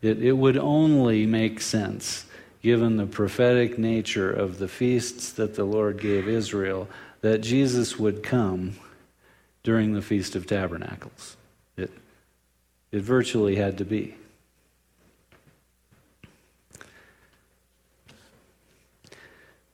[0.00, 2.26] It, it would only make sense
[2.62, 6.88] given the prophetic nature of the feasts that the Lord gave Israel,
[7.20, 8.76] that Jesus would come
[9.62, 11.36] during the Feast of Tabernacles.
[12.94, 14.14] It, virtually had to be.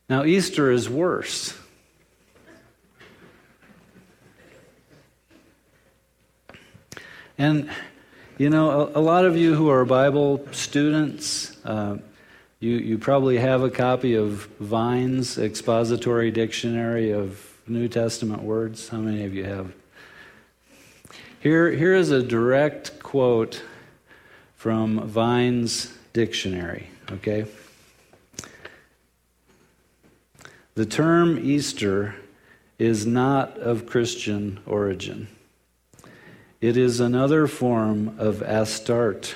[0.09, 1.55] Now, Easter is worse.
[7.39, 7.71] And,
[8.39, 11.99] you know, a, a, lot of you who are Bible students, uh,
[12.59, 18.89] you, you probably have a copy of Vine's Expository Dictionary of New Testament words.
[18.89, 19.73] How many of you have?
[21.41, 23.63] Here, here is a direct quote
[24.57, 27.47] from Vine's dictionary, okay?
[30.75, 32.15] The term Easter
[32.79, 35.29] is not of Christian origin.
[36.61, 39.35] It is another form of Astarte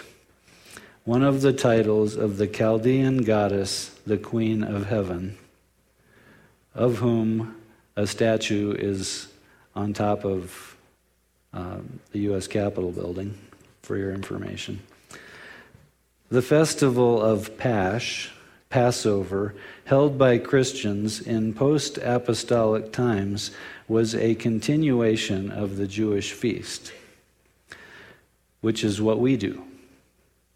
[1.05, 5.37] one of the titles of the Chaldean goddess, the Queen of Heaven,
[6.75, 7.57] of whom
[7.95, 9.29] a statue is
[9.75, 10.74] on top of
[11.55, 12.47] um, the U.S.
[12.47, 13.39] Capitol building,
[13.83, 14.83] for your information.
[16.31, 18.31] The festival of Pasch,
[18.69, 23.53] Passover, held by Christians in post apostolic times,
[23.87, 26.93] was a continuation of the Jewish feast,
[28.61, 29.63] which is what we do.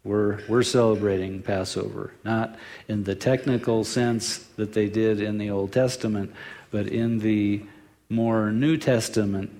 [0.03, 5.71] We're, we're celebrating Passover, not in the technical sense that they did in the Old
[5.71, 6.33] Testament,
[6.71, 7.63] but in the
[8.09, 9.58] more New Testament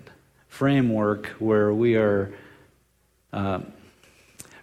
[0.50, 2.34] framework where we are
[3.32, 3.62] uh,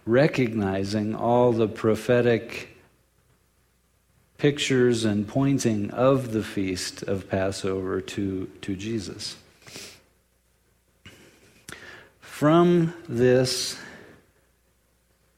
[0.05, 2.77] recognizing all the prophetic
[4.37, 9.37] pictures and pointing of the feast of Passover to, to Jesus.
[12.19, 13.79] From this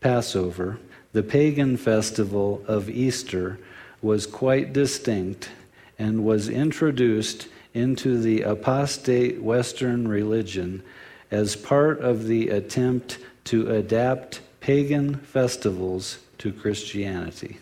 [0.02, 0.80] Passover,
[1.14, 3.58] the pagan festival of Easter
[4.02, 5.50] was quite distinct
[5.98, 7.48] and was introduced
[7.80, 10.84] into the apostate Western religion
[11.32, 17.58] as part of the attempt to adapt pagan festivals to Christianity.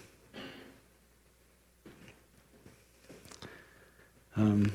[4.35, 4.71] Um,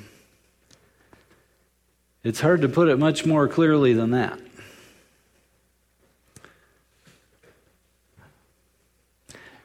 [2.24, 4.38] it's hard to put it much more clearly than that.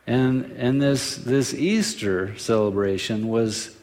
[0.07, 3.76] And, and this, this Easter celebration was,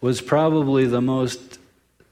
[0.00, 1.58] was probably the most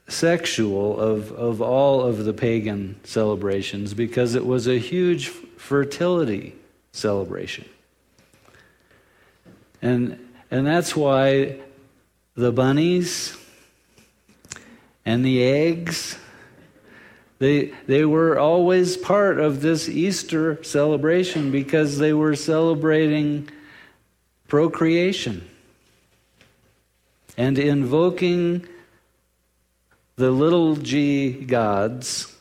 [0.07, 6.55] sexual of, of all of the pagan celebrations because it was a huge fertility
[6.91, 7.65] celebration.
[9.81, 10.19] And,
[10.51, 11.59] and that's why
[12.35, 13.37] the bunnies
[15.05, 16.17] and the eggs,
[17.39, 23.49] they, they were always part of this Easter celebration because they were celebrating
[24.47, 25.48] procreation
[27.39, 28.67] and invoking
[30.17, 32.35] the little g gods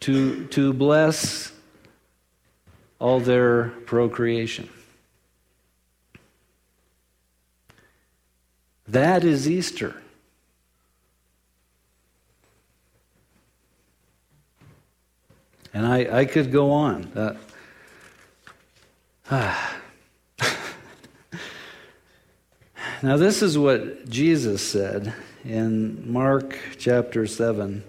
[0.00, 1.52] to, to bless
[2.98, 4.68] all their procreation.
[8.88, 9.94] That is Easter.
[15.72, 17.04] And I, I could go on.
[17.14, 17.36] Uh,
[19.30, 19.76] ah.
[23.02, 25.12] Now, this is what Jesus said
[25.44, 27.82] in Mark chapter 7,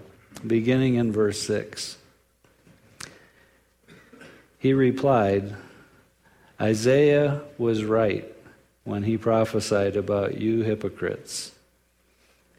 [0.45, 1.97] beginning in verse 6.
[4.57, 5.55] He replied,
[6.59, 8.25] Isaiah was right
[8.83, 11.51] when he prophesied about you hypocrites.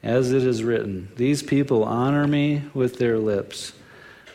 [0.01, 3.73] As it is written, These people honor me with their lips,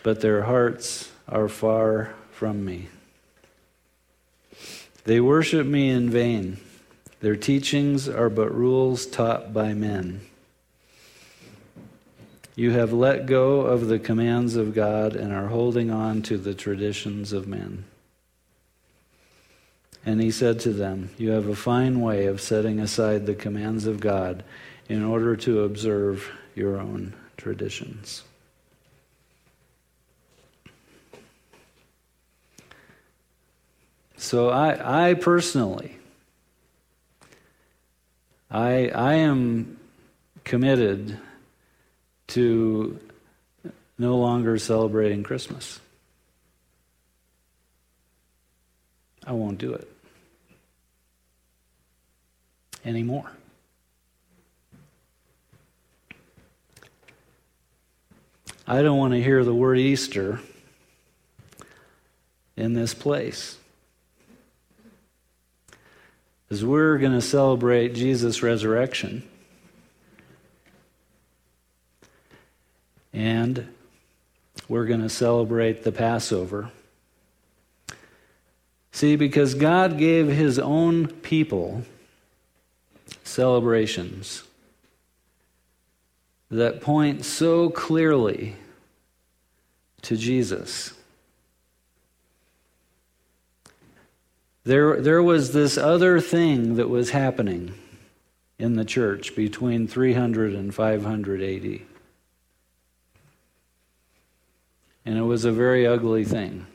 [0.02, 2.88] but their hearts are far from me.
[5.04, 6.58] They worship me in vain.
[7.22, 10.22] Their teachings are but rules taught by men.
[12.56, 16.52] You have let go of the commands of God and are holding on to the
[16.52, 17.84] traditions of men.
[20.04, 23.86] And he said to them, You have a fine way of setting aside the commands
[23.86, 24.42] of God
[24.88, 28.24] in order to observe your own traditions.
[34.16, 35.98] So I, I personally
[38.52, 39.78] I, I am
[40.44, 41.18] committed
[42.28, 43.00] to
[43.96, 45.80] no longer celebrating Christmas.
[49.26, 49.90] I won't do it
[52.84, 53.30] anymore.
[58.66, 60.40] I don't want to hear the word Easter
[62.54, 63.56] in this place
[66.52, 69.26] is we're going to celebrate Jesus' resurrection.
[73.14, 73.68] And
[74.68, 76.70] we're going to celebrate the Passover.
[78.90, 81.84] See, because God gave his own people
[83.24, 84.42] celebrations
[86.50, 88.56] that point so clearly
[90.02, 90.92] to Jesus.
[94.64, 97.74] There, there was this other thing that was happening
[98.58, 101.80] in the church between 300 and 500 AD.
[105.04, 106.66] And it was a very ugly thing.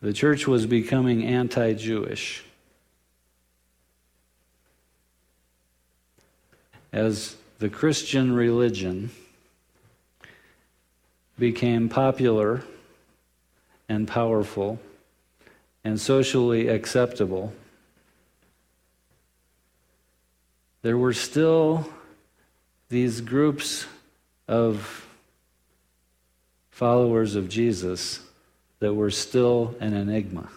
[0.00, 2.44] The church was becoming anti Jewish.
[6.92, 9.10] As the Christian religion
[11.38, 12.62] became popular
[13.92, 14.78] and powerful
[15.84, 17.52] and socially acceptable.
[20.82, 21.88] there were still
[22.88, 23.86] these groups
[24.48, 25.06] of
[26.70, 28.20] followers of Jesus
[28.80, 30.48] that were still an enigma.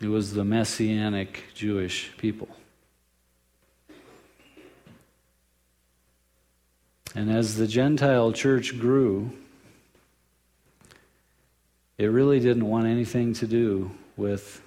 [0.00, 2.48] It was the Messianic Jewish people.
[7.16, 9.30] And as the Gentile church grew,
[11.96, 14.60] it really didn't want anything to do with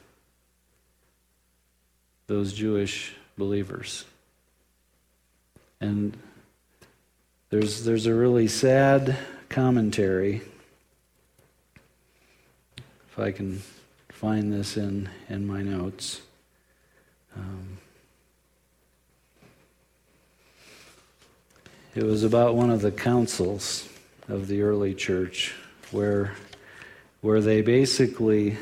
[2.26, 4.04] those Jewish believers.
[5.80, 6.18] And
[7.52, 9.16] there's, there's a really sad
[9.48, 10.42] commentary,
[13.12, 13.62] if I can
[14.10, 16.22] find this in, in my notes.
[17.38, 17.79] Um,
[22.00, 23.86] it was about one of the councils
[24.30, 25.54] of the early church
[25.92, 26.34] where,
[27.20, 28.56] where they basically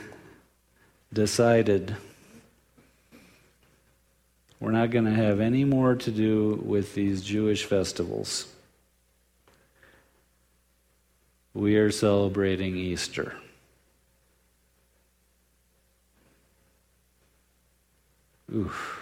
[1.13, 1.95] decided
[4.59, 8.47] we're not going to have any more to do with these Jewish festivals.
[11.53, 13.35] We are celebrating Easter.
[18.51, 18.96] Oof.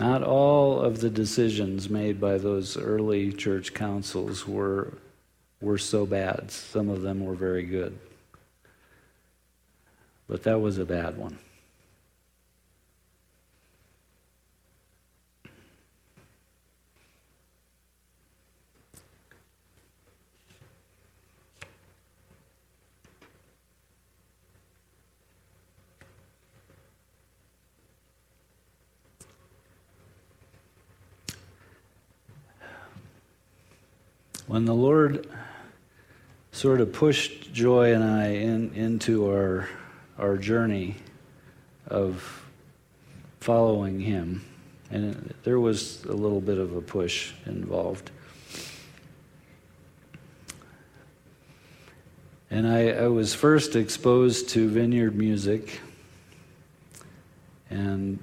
[0.00, 4.94] Not all of the decisions made by those early church councils were,
[5.60, 6.50] were so bad.
[6.50, 7.98] Some of them were very good.
[10.26, 11.38] But that was a bad one.
[34.50, 35.28] When the Lord
[36.50, 39.68] sort of pushed Joy and I in, into our,
[40.18, 40.96] our journey
[41.86, 42.44] of
[43.38, 44.44] following Him,
[44.90, 48.10] and there was a little bit of a push involved.
[52.50, 55.80] And I, I was first exposed to vineyard music
[57.70, 58.18] and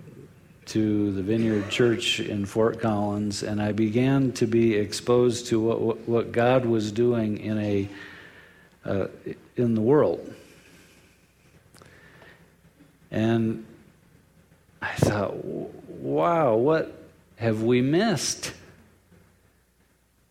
[0.68, 6.08] to the Vineyard Church in Fort Collins, and I began to be exposed to what,
[6.08, 7.90] what God was doing in, a,
[8.86, 9.08] uh,
[9.56, 10.34] in the world.
[13.12, 13.66] And
[14.82, 16.94] I thought, wow, what
[17.38, 18.54] have we missed?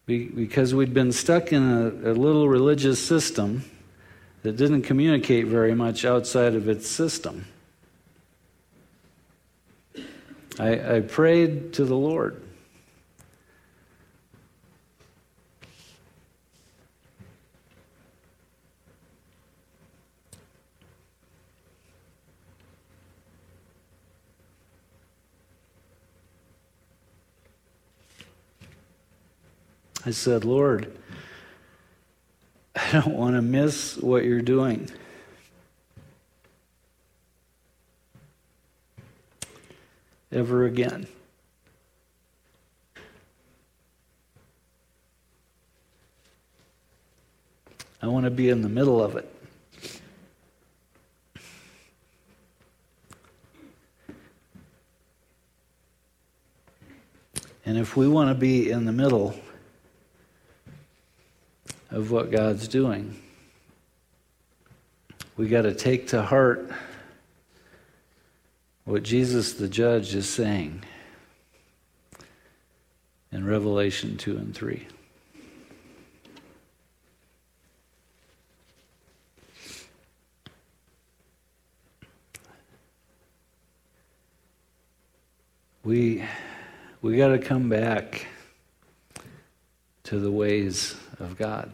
[0.07, 3.65] because we'd been stuck in a, a little religious system
[4.43, 7.45] that didn't communicate very much outside of its system.
[10.59, 12.43] I, I prayed to the Lord.
[30.07, 30.97] I said, Lord,
[32.77, 34.89] I don't want to miss what you're doing.
[40.37, 41.07] Ever again.
[48.03, 49.27] I want to be in the middle of it.
[57.65, 59.35] And if we want to be in the middle
[61.91, 63.23] of what God's doing,
[65.39, 66.71] we got to take to heart
[68.87, 70.85] what Jesus the judge is saying
[73.33, 74.87] in Revelation 2 and 3.
[85.83, 86.25] We,
[87.03, 88.27] we got to come back
[90.05, 91.73] to the ways of God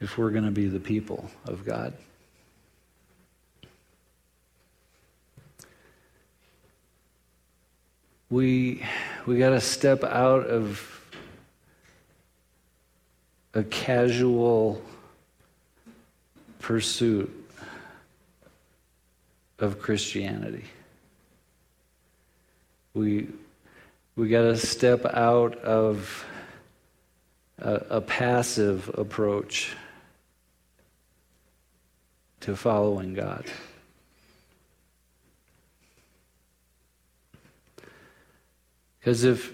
[0.00, 1.94] if we're going to be the people of God.
[8.32, 8.82] We
[9.26, 10.88] we got to step out of
[13.52, 14.80] a casual
[16.58, 17.30] pursuit
[19.58, 20.64] of Christianity.
[22.94, 23.28] We
[24.16, 26.24] we got to step out of
[27.58, 29.76] a, a passive approach
[32.40, 33.44] to following God.
[39.02, 39.52] Because if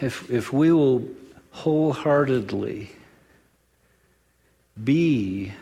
[0.00, 1.08] if, if we will
[1.50, 2.90] wholeheartedly
[4.82, 5.52] be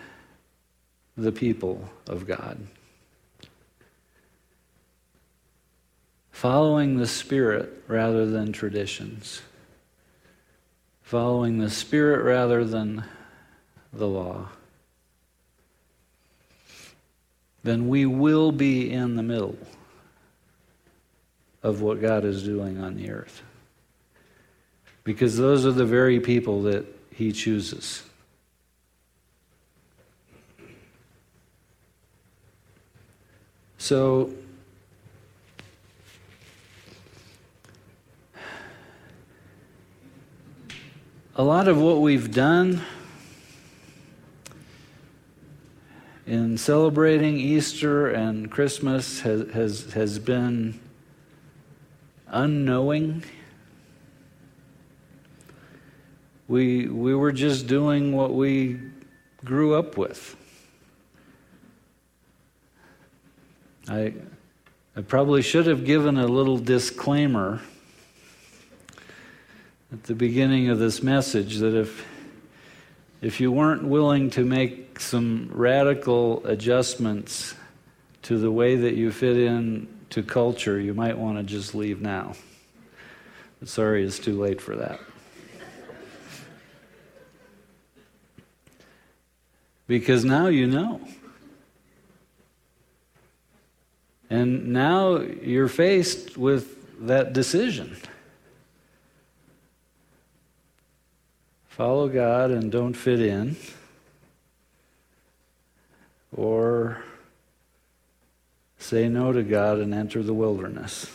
[1.16, 2.58] the people of God,
[6.30, 9.40] following the Spirit rather than traditions,
[11.02, 13.04] following the Spirit rather than
[13.92, 14.48] the law,
[17.62, 19.56] then we will be in the middle
[21.62, 23.42] of what God is doing on the earth.
[25.04, 28.02] Because those are the very people that He chooses.
[33.78, 34.30] So,
[41.34, 42.82] a lot of what we've done
[46.26, 50.78] in celebrating Easter and Christmas has, has, has been
[52.32, 53.22] unknowing.
[56.48, 58.80] We, we were just doing what we
[59.44, 60.36] grew up with.
[63.88, 64.14] I,
[64.96, 67.60] I probably should have given a little disclaimer
[69.92, 72.06] at the beginning of this message that if,
[73.20, 77.54] if you weren't willing to make some radical adjustments
[78.22, 82.02] to the way that you fit in to culture, you might want to just leave
[82.02, 82.34] now.
[83.58, 85.00] But sorry, it's too late for that.
[89.86, 91.00] Because now you know.
[94.28, 97.96] And now you're faced with that decision.
[101.68, 103.56] Follow God and don't fit in,
[106.36, 107.02] or
[108.82, 111.06] Say no to God and enter the wilderness.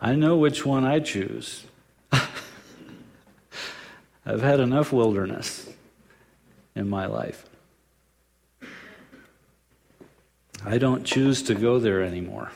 [0.00, 1.64] I know which one I choose.
[4.24, 5.68] I've had enough wilderness
[6.76, 7.46] in my life.
[10.64, 12.52] I don't choose to go there anymore.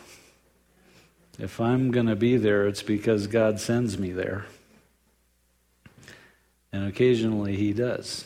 [1.37, 4.47] If I'm going to be there, it's because God sends me there.
[6.73, 8.25] And occasionally He does.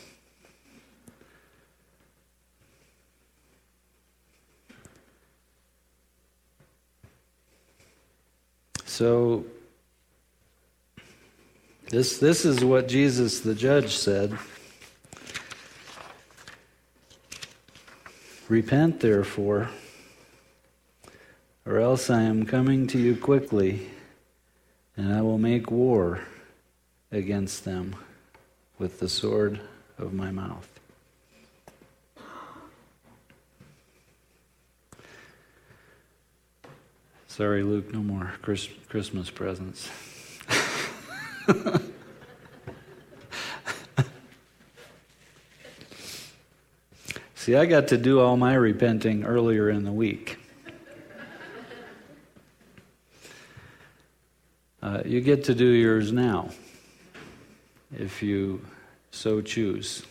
[8.97, 9.45] So,
[11.91, 14.35] this, this is what Jesus the judge said.
[18.49, 19.69] Repent, therefore,
[21.63, 23.87] or else I am coming to you quickly,
[24.95, 26.21] and I will make war
[27.11, 27.95] against them
[28.79, 29.59] with the sword
[29.99, 30.76] of my mouth.
[37.37, 39.91] Sorry, Luke, no more Chris- Christmas presents.
[47.35, 50.39] See, I got to do all my repenting earlier in the week.
[54.81, 56.49] Uh, you get to do yours now,
[57.95, 58.65] if you
[59.11, 60.01] so choose.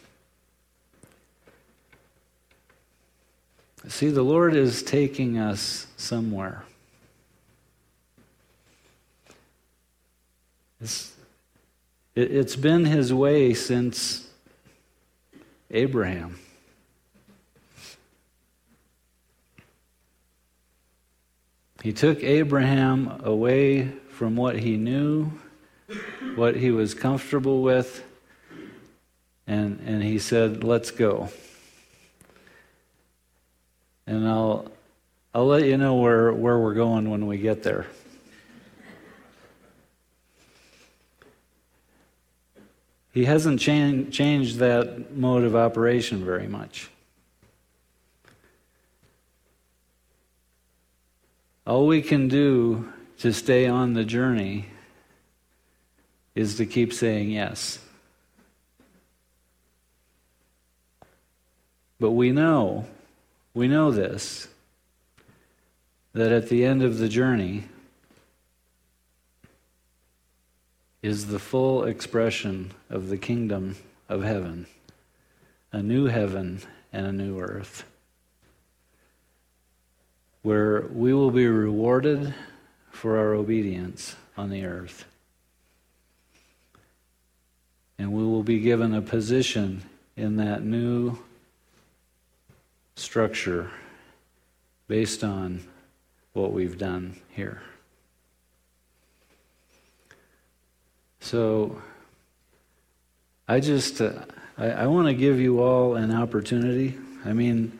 [3.88, 6.62] See, the Lord is taking us somewhere.
[10.80, 11.12] It's,
[12.14, 14.28] it, it's been his way since
[15.70, 16.38] Abraham.
[21.82, 25.30] He took Abraham away from what he knew,
[26.34, 28.02] what he was comfortable with,
[29.46, 31.28] and, and he said, Let's go.
[34.06, 34.70] And I'll,
[35.34, 37.86] I'll let you know where, where we're going when we get there.
[43.16, 46.90] He hasn't chan- changed that mode of operation very much.
[51.66, 54.66] All we can do to stay on the journey
[56.34, 57.78] is to keep saying yes.
[61.98, 62.84] But we know,
[63.54, 64.46] we know this,
[66.12, 67.64] that at the end of the journey,
[71.06, 73.76] is the full expression of the kingdom
[74.08, 74.66] of heaven,
[75.70, 76.60] a new heaven
[76.92, 77.84] and a new earth,
[80.42, 82.34] where we will be rewarded
[82.90, 85.04] for our obedience on the earth.
[87.98, 89.82] And we will be given a position
[90.16, 91.18] in that new
[92.96, 93.70] structure
[94.88, 95.62] based on
[96.32, 97.62] what we've done here.
[101.26, 101.82] So
[103.48, 104.12] I just, uh,
[104.56, 106.96] I, I want to give you all an opportunity.
[107.24, 107.76] I mean,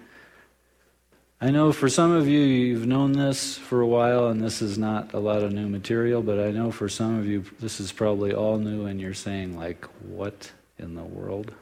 [1.40, 4.78] I know for some of you, you've known this for a while, and this is
[4.78, 7.92] not a lot of new material, but I know for some of you, this is
[7.92, 11.52] probably all new, and you're saying, like, what in the world?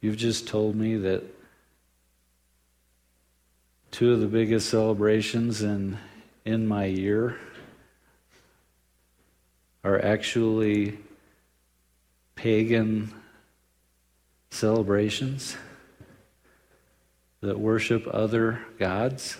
[0.00, 1.22] You've just told me that
[3.90, 5.98] two of the biggest celebrations in,
[6.46, 7.36] in my year
[9.86, 10.98] are actually
[12.34, 13.14] pagan
[14.50, 15.56] celebrations
[17.40, 19.36] that worship other gods.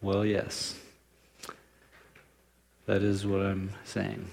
[0.00, 0.78] Well, yes.
[2.86, 4.30] That is what I'm saying.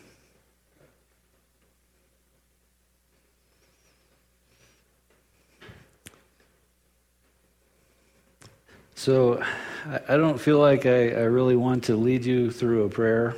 [8.98, 9.44] So
[9.86, 13.36] I don't feel like I, I, really want to lead you through a prayer,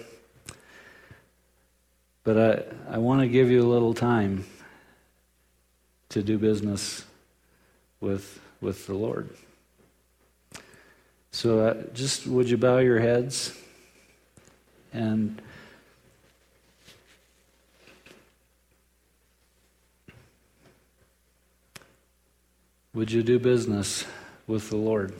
[2.23, 2.37] but
[2.89, 4.45] I, I want to give you a little time
[6.09, 7.05] to do business
[7.99, 9.31] with, with the Lord.
[11.31, 13.53] So uh, just would you bow your heads
[14.93, 15.41] and
[22.93, 24.05] would you do business
[24.47, 25.13] with the Lord?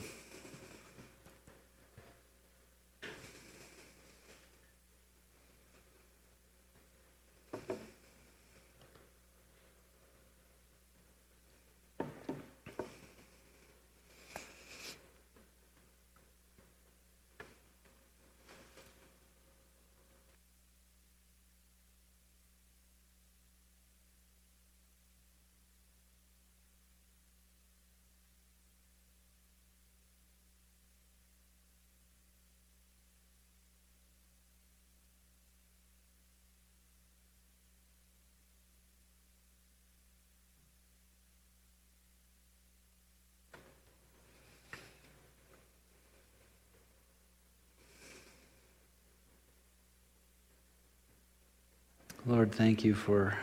[52.50, 53.38] Lord, thank you for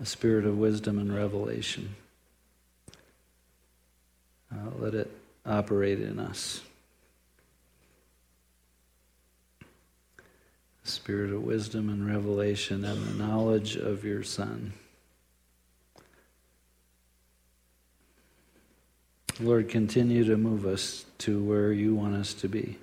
[0.00, 1.96] a spirit of wisdom and revelation.
[4.52, 5.10] Uh, let it
[5.44, 6.60] operate in us.
[10.84, 14.74] Spirit of wisdom and revelation and the knowledge of your Son.
[19.40, 22.78] Lord, continue to move us to where you want us to be.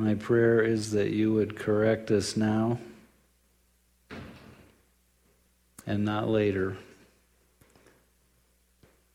[0.00, 2.78] My prayer is that you would correct us now
[5.86, 6.78] and not later,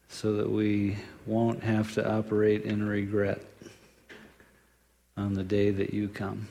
[0.10, 3.42] so that we won't have to operate in regret
[5.18, 6.50] on the day that you come.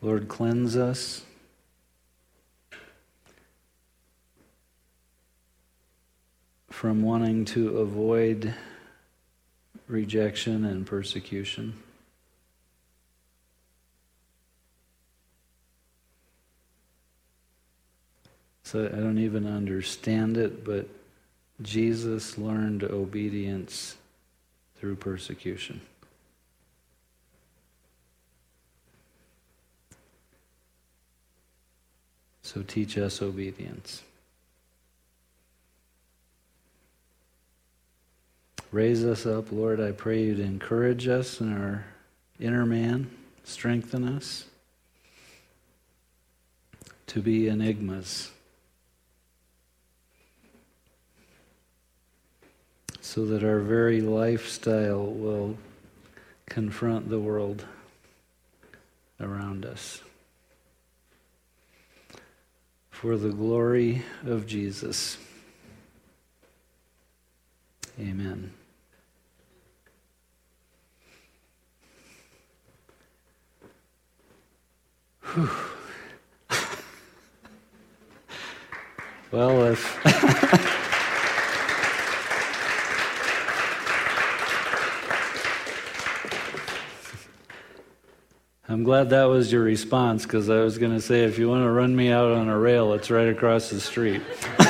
[0.00, 1.22] Lord, cleanse us.
[6.84, 8.52] From wanting to avoid
[9.88, 11.72] rejection and persecution.
[18.64, 20.86] So I don't even understand it, but
[21.62, 23.96] Jesus learned obedience
[24.78, 25.80] through persecution.
[32.42, 34.02] So teach us obedience.
[38.74, 39.80] Raise us up, Lord.
[39.80, 41.84] I pray you to encourage us in our
[42.40, 43.08] inner man,
[43.44, 44.46] strengthen us
[47.06, 48.32] to be enigmas.
[53.00, 55.56] So that our very lifestyle will
[56.46, 57.64] confront the world
[59.20, 60.00] around us.
[62.90, 65.16] For the glory of Jesus.
[68.00, 68.52] Amen.
[79.32, 80.00] Well, if.
[88.66, 91.62] I'm glad that was your response because I was going to say, if you want
[91.62, 94.22] to run me out on a rail, it's right across the street.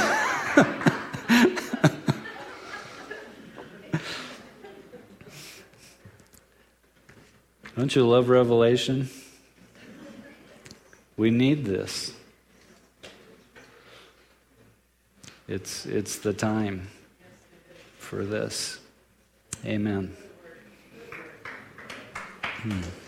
[7.76, 9.08] Don't you love Revelation?
[11.16, 12.12] We need this.
[15.46, 16.88] It's, it's the time
[17.98, 18.80] for this.
[19.64, 20.16] Amen.
[22.42, 23.03] Hmm.